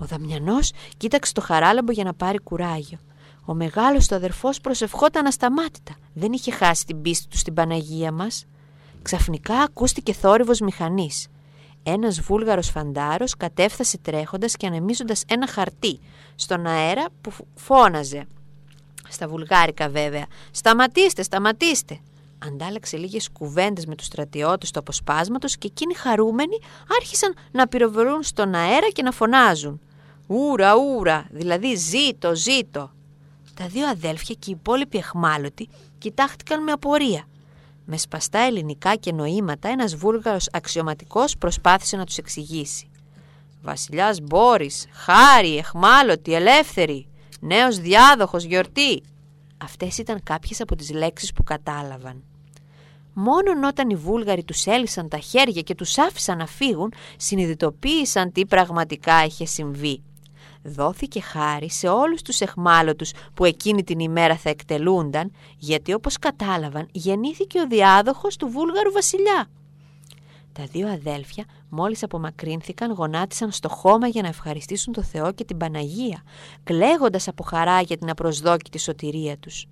Ο 0.03 0.05
Δαμιανός 0.05 0.73
κοίταξε 0.97 1.33
το 1.33 1.41
χαράλαμπο 1.41 1.93
για 1.93 2.05
να 2.05 2.15
πάρει 2.15 2.39
κουράγιο. 2.39 2.99
Ο 3.45 3.55
μεγάλος 3.55 4.07
του 4.07 4.15
αδερφός 4.15 4.61
προσευχόταν 4.61 5.27
ασταμάτητα. 5.27 5.95
Δεν 6.15 6.33
είχε 6.33 6.51
χάσει 6.51 6.87
την 6.87 7.03
πίστη 7.03 7.29
του 7.29 7.39
στην 7.39 7.55
Παναγία 7.55 8.13
μας. 8.13 8.45
Ξαφνικά 9.03 9.55
ακούστηκε 9.55 10.13
θόρυβος 10.13 10.61
μηχανής. 10.61 11.27
Ένας 11.83 12.21
βούλγαρος 12.21 12.69
φαντάρος 12.69 13.37
κατέφθασε 13.37 13.99
τρέχοντας 13.99 14.57
και 14.57 14.67
ανεμίζοντας 14.67 15.25
ένα 15.29 15.49
χαρτί 15.49 16.01
στον 16.35 16.67
αέρα 16.67 17.07
που 17.21 17.33
φώναζε. 17.55 18.27
Στα 19.09 19.29
βουλγάρικα 19.29 19.89
βέβαια. 19.89 20.27
«Σταματήστε, 20.51 21.23
σταματήστε!» 21.23 22.01
Αντάλλαξε 22.47 22.97
λίγες 22.97 23.31
κουβέντες 23.31 23.87
με 23.87 23.95
τους 23.95 24.07
στρατιώτες 24.07 24.71
του 24.71 24.79
αποσπάσματος 24.79 25.57
και 25.57 25.67
εκείνοι 25.67 25.95
χαρούμενοι 25.95 26.59
άρχισαν 26.99 27.35
να 27.53 27.69
πυροβολούν 27.69 28.23
στον 28.23 28.55
αέρα 28.55 28.89
και 28.93 29.03
να 29.03 29.11
φωνάζουν. 29.11 29.81
«Ούρα, 30.33 30.75
ούρα!» 30.77 31.27
δηλαδή 31.31 31.75
«Ζήτω, 31.75 32.35
ζήτω!» 32.35 32.91
Τα 33.55 33.67
δύο 33.67 33.87
αδέλφια 33.87 34.35
και 34.39 34.51
οι 34.51 34.57
υπόλοιποι 34.61 34.99
εχμάλωτοι 34.99 35.69
κοιτάχτηκαν 35.99 36.63
με 36.63 36.73
απορία. 36.73 37.25
Με 37.85 37.97
σπαστά 37.97 38.39
ελληνικά 38.39 38.95
και 38.95 39.13
νοήματα 39.13 39.69
ένας 39.69 39.95
βούλγαρος 39.95 40.49
αξιωματικός 40.53 41.37
προσπάθησε 41.37 41.97
να 41.97 42.05
τους 42.05 42.17
εξηγήσει. 42.17 42.91
«Βασιλιάς 43.63 44.21
Μπόρις, 44.21 44.87
χάρη, 44.93 45.57
εχμάλωτη, 45.57 46.35
ελεύθερη, 46.35 47.07
νέος 47.41 47.79
διάδοχος, 47.79 48.45
γιορτή». 48.45 49.03
Αυτές 49.63 49.99
ήταν 49.99 50.23
κάποιες 50.23 50.61
από 50.61 50.77
τις 50.77 50.91
λέξεις 50.91 51.33
που 51.33 51.43
κατάλαβαν. 51.43 52.23
Μόνον 53.13 53.65
όταν 53.65 53.91
οι 53.91 53.97
Βούλγαροι 53.97 54.45
τους 54.45 54.67
έλυσαν 54.67 55.09
τα 55.09 55.19
χέρια 55.19 55.63
και 55.63 55.75
τους 55.75 55.99
άφησαν 55.99 56.39
να 56.39 56.47
φύγουν, 56.47 56.93
συνειδητοποίησαν 57.17 58.33
τι 58.33 58.47
πραγματικά 58.47 59.25
είχε 59.25 59.47
συμβεί. 59.47 60.03
Δόθηκε 60.63 61.21
χάρη 61.21 61.71
σε 61.71 61.89
όλους 61.89 62.23
τους 62.23 62.41
εχμάλωτους 62.41 63.13
που 63.35 63.45
εκείνη 63.45 63.85
την 63.85 63.99
ημέρα 63.99 64.37
θα 64.37 64.51
εκτελούνταν, 64.51 65.33
γιατί 65.59 65.93
όπως 65.93 66.19
κατάλαβαν 66.19 66.89
γεννήθηκε 66.93 67.61
ο 67.61 67.67
διάδοχος 67.67 68.37
του 68.37 68.49
Βούλγαρου 68.49 68.93
βασιλιά. 68.93 69.49
Τα 70.53 70.65
δύο 70.65 70.89
αδέλφια 70.89 71.45
μόλις 71.69 72.03
απομακρύνθηκαν 72.03 72.93
γονάτισαν 72.93 73.51
στο 73.51 73.69
χώμα 73.69 74.07
για 74.07 74.23
να 74.23 74.29
ευχαριστήσουν 74.29 74.93
το 74.93 75.03
Θεό 75.03 75.33
και 75.33 75.45
την 75.45 75.57
Παναγία, 75.57 76.23
κλαίγοντας 76.65 77.29
από 77.29 77.43
χαρά 77.43 77.81
για 77.81 77.97
την 77.99 78.11
απροσδόκητη 78.11 78.79
σωτηρία 78.79 79.39
τους. 79.39 79.67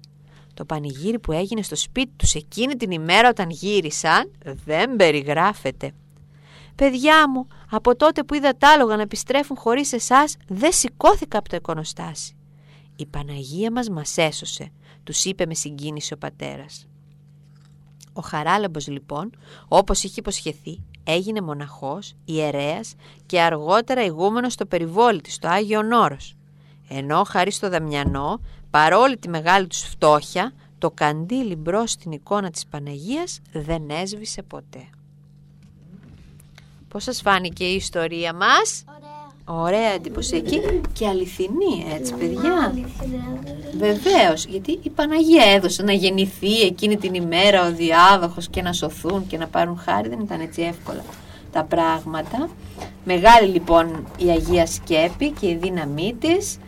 Το 0.55 0.65
πανηγύρι 0.65 1.19
που 1.19 1.33
έγινε 1.33 1.63
στο 1.63 1.77
σπίτι 1.77 2.13
τους 2.17 2.35
εκείνη 2.35 2.75
την 2.75 2.91
ημέρα 2.91 3.29
όταν 3.29 3.51
γύρισαν 3.51 4.31
δεν 4.65 4.97
περιγράφεται. 4.97 5.93
«Παιδιά 6.81 7.31
μου, 7.31 7.47
από 7.71 7.97
τότε 7.97 8.23
που 8.23 8.35
είδα 8.35 8.57
τα 8.57 8.69
άλογα 8.69 8.97
να 8.97 9.03
επιστρέφουν 9.03 9.57
χωρίς 9.57 9.93
εσάς, 9.93 10.37
δεν 10.49 10.73
σηκώθηκα 10.73 11.39
από 11.39 11.49
το 11.49 11.57
εικονοστάσι. 11.57 12.37
Η 12.97 13.07
Παναγία 13.07 13.73
μας 13.73 13.89
μας 13.89 14.17
έσωσε», 14.17 14.73
τους 15.05 15.25
είπε 15.25 15.47
με 15.47 15.55
συγκίνηση 15.55 16.13
ο 16.13 16.17
πατέρας. 16.17 16.87
Ο 18.13 18.21
Χαράλαμπος 18.21 18.89
λοιπόν, 18.89 19.31
όπως 19.69 20.03
είχε 20.03 20.21
υποσχεθεί, 20.21 20.83
έγινε 21.05 21.41
μοναχός, 21.41 22.15
ιερέας 22.25 22.95
και 23.27 23.41
αργότερα 23.41 24.05
ηγούμενος 24.05 24.53
στο 24.53 24.67
περιβόλι 24.67 25.21
της, 25.21 25.35
στο 25.35 25.49
Άγιο 25.49 25.81
Όρος. 25.93 26.35
Ενώ 26.89 27.25
χάρη 27.25 27.51
στο 27.51 27.69
Δαμιανό, 27.69 28.41
παρόλη 28.71 29.17
τη 29.17 29.29
μεγάλη 29.29 29.67
τους 29.67 29.83
φτώχεια, 29.83 30.53
το 30.79 30.91
καντήλι 30.91 31.57
μπρος 31.57 31.91
στην 31.91 32.13
εικόνα 32.13 32.51
της 32.51 32.67
Παναγίας 32.67 33.41
δεν 33.53 33.91
έσβησε 33.91 34.43
ποτέ. 34.43 34.89
Πώς 36.91 37.03
σας 37.03 37.21
φάνηκε 37.21 37.65
η 37.65 37.75
ιστορία 37.75 38.33
μας; 38.35 38.85
Ωραία. 38.89 39.63
Ωραία 39.65 39.91
εντυπωσιακή 39.93 40.61
και 40.93 41.07
αληθινή 41.07 41.87
έτσι 41.95 42.15
παιδιά. 42.15 42.75
Βεβαίως, 43.79 44.45
γιατί 44.45 44.79
η 44.83 44.91
Παναγία 44.91 45.45
έδωσε 45.55 45.83
να 45.83 45.93
γεννηθεί 45.93 46.61
εκείνη 46.61 46.97
την 46.97 47.15
ημέρα 47.15 47.67
ο 47.67 47.73
διάδοχος 47.73 48.49
και 48.49 48.63
να 48.63 48.73
σωθούν 48.73 49.27
και 49.27 49.37
να 49.39 49.47
πάρουν 49.47 49.79
χάρη. 49.79 50.09
Δεν 50.09 50.21
ήταν 50.21 50.41
έτσι 50.41 50.63
εύκολα 50.63 51.05
τα 51.53 51.65
πράγματα. 51.65 52.49
Μεγάλη 53.05 53.49
λοιπόν 53.49 54.07
η 54.19 54.29
Αγία 54.31 54.67
Σκέπη 54.67 55.31
και 55.41 55.47
η 55.49 55.59
δύναμή 55.63 56.17
της 56.21 56.59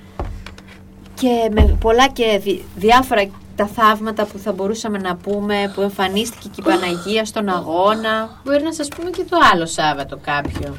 και 1.15 1.49
με 1.51 1.77
πολλά 1.81 2.09
και 2.09 2.41
δι- 2.43 2.63
διάφορα 2.77 3.31
τα 3.63 3.69
θαύματα 3.69 4.27
που 4.27 4.39
θα 4.39 4.53
μπορούσαμε 4.53 4.99
να 4.99 5.17
πούμε 5.17 5.73
που 5.75 5.81
εμφανίστηκε 5.81 6.49
και 6.49 6.61
η 6.61 6.63
Παναγία 6.63 7.25
στον 7.25 7.49
αγώνα. 7.49 8.41
Μπορεί 8.45 8.63
να 8.63 8.73
σας 8.73 8.89
πούμε 8.89 9.11
και 9.11 9.25
το 9.25 9.37
άλλο 9.53 9.67
Σάββατο 9.67 10.19
κάποιο. 10.23 10.77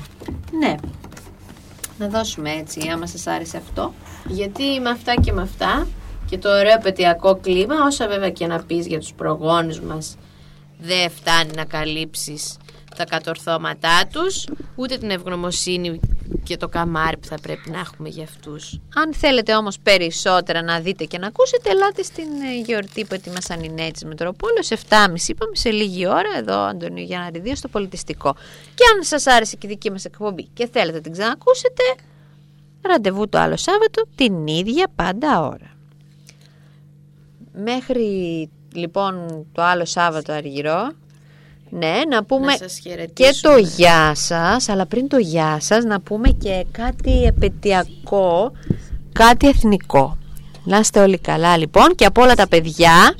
Ναι. 0.60 0.76
Να 1.98 2.08
δώσουμε 2.08 2.52
έτσι, 2.52 2.90
άμα 2.94 3.08
σας 3.08 3.28
άρεσε 3.28 3.58
αυτό. 3.58 3.94
Γιατί 4.28 4.80
με 4.82 4.90
αυτά 4.90 5.14
και 5.14 5.32
με 5.32 5.42
αυτά 5.42 5.88
και 6.30 6.38
το 6.38 6.50
ωραίο 6.50 6.78
πετειακό 6.78 7.36
κλίμα, 7.36 7.76
όσα 7.86 8.08
βέβαια 8.08 8.30
και 8.30 8.48
να 8.48 8.64
πεις 8.64 8.88
για 8.88 9.00
τους 9.00 9.14
προγόνους 9.14 9.80
μας, 9.80 10.16
δεν 10.80 11.10
φτάνει 11.10 11.52
να 11.56 11.66
καλύψεις 11.66 12.58
τα 12.96 13.06
κατορθώματά 13.06 14.08
τους, 14.12 14.46
ούτε 14.76 14.98
την 14.98 15.10
ευγνωμοσύνη 15.10 16.00
και 16.44 16.58
το 16.58 16.68
καμάρι 16.68 17.18
που 17.18 17.28
θα 17.28 17.38
πρέπει 17.42 17.70
να 17.70 17.80
έχουμε 17.80 18.10
για 18.10 18.24
αυτούς. 18.24 18.80
Αν 18.96 19.14
θέλετε 19.14 19.56
όμως 19.56 19.80
περισσότερα 19.80 20.62
να 20.62 20.80
δείτε 20.80 21.06
και 21.06 21.18
να 21.18 21.28
ακούσετε, 21.28 21.70
ελάτε 21.70 22.04
στην 22.04 22.24
ε, 22.24 22.62
γιορτή 22.66 23.06
που 23.06 23.14
ετοιμάσαν 23.14 23.64
οι 23.64 23.70
νέοι 23.70 23.92
της 23.92 24.04
Μετροπόλεως, 24.04 24.70
7.30 24.70 24.76
είπαμε 25.28 25.56
σε 25.56 25.70
λίγη 25.70 26.08
ώρα 26.08 26.30
εδώ 26.38 26.58
Αντωνίου 26.58 27.04
Γιανναριδίου 27.04 27.56
στο 27.56 27.68
Πολιτιστικό. 27.68 28.36
Και 28.76 28.84
αν 28.96 29.04
σας 29.04 29.28
άρεσε 29.28 29.56
και 29.56 29.68
η 29.68 29.70
δική 29.70 29.92
μας 29.92 30.06
εκπομπή 30.06 30.44
και 30.54 30.68
θέλετε 30.72 30.98
να 30.98 31.04
την 31.04 31.12
ξανακούσετε, 31.12 31.84
ραντεβού 32.82 33.30
το 33.30 33.38
άλλο 33.38 33.58
Σάββατο 33.58 34.04
την 34.16 34.48
ίδια 34.48 34.88
πάντα 34.96 35.42
ώρα. 35.42 35.72
Μέχρι 37.54 38.50
λοιπόν 38.74 39.46
το 39.52 39.62
άλλο 39.62 39.86
Σάββατο 39.86 40.32
αργυρό, 40.32 40.92
ναι, 41.78 41.94
να 42.10 42.24
πούμε 42.24 42.46
Να 42.46 42.58
σας 42.58 42.80
και 42.80 42.90
χαιρετήσουμε. 42.90 43.54
το 43.54 43.58
γεια 43.62 44.12
σας, 44.16 44.70
αλλά 44.70 44.86
πριν 44.86 45.08
το 45.08 45.18
γεια 45.18 45.58
σας 45.62 45.84
να 45.84 46.00
πούμε 46.02 46.30
και 46.30 46.66
κάτι 46.72 47.24
επαιτειακό, 47.24 48.52
κάτι 49.12 49.48
εθνικό. 49.48 50.18
Να 50.64 50.78
είστε 50.78 51.00
όλοι 51.00 51.18
καλά 51.18 51.58
λοιπόν 51.58 51.96
και 51.96 52.06
από 52.06 52.22
όλα 52.22 52.36
τα 52.36 52.48
παιδιά 52.48 53.16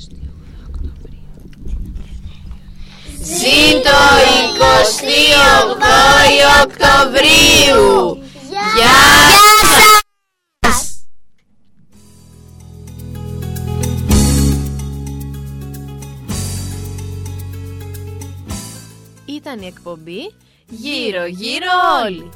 Συν 3.22 3.82
το 3.82 3.90
28 6.64 6.64
Οκτωβρίου! 6.64 8.18
Γεια 8.76 9.33
Ήταν 19.44 19.62
η 19.62 19.66
εκπομπή 19.66 20.34
Γύρω 20.68 21.26
γύρω 21.26 21.66
όλοι. 22.04 22.30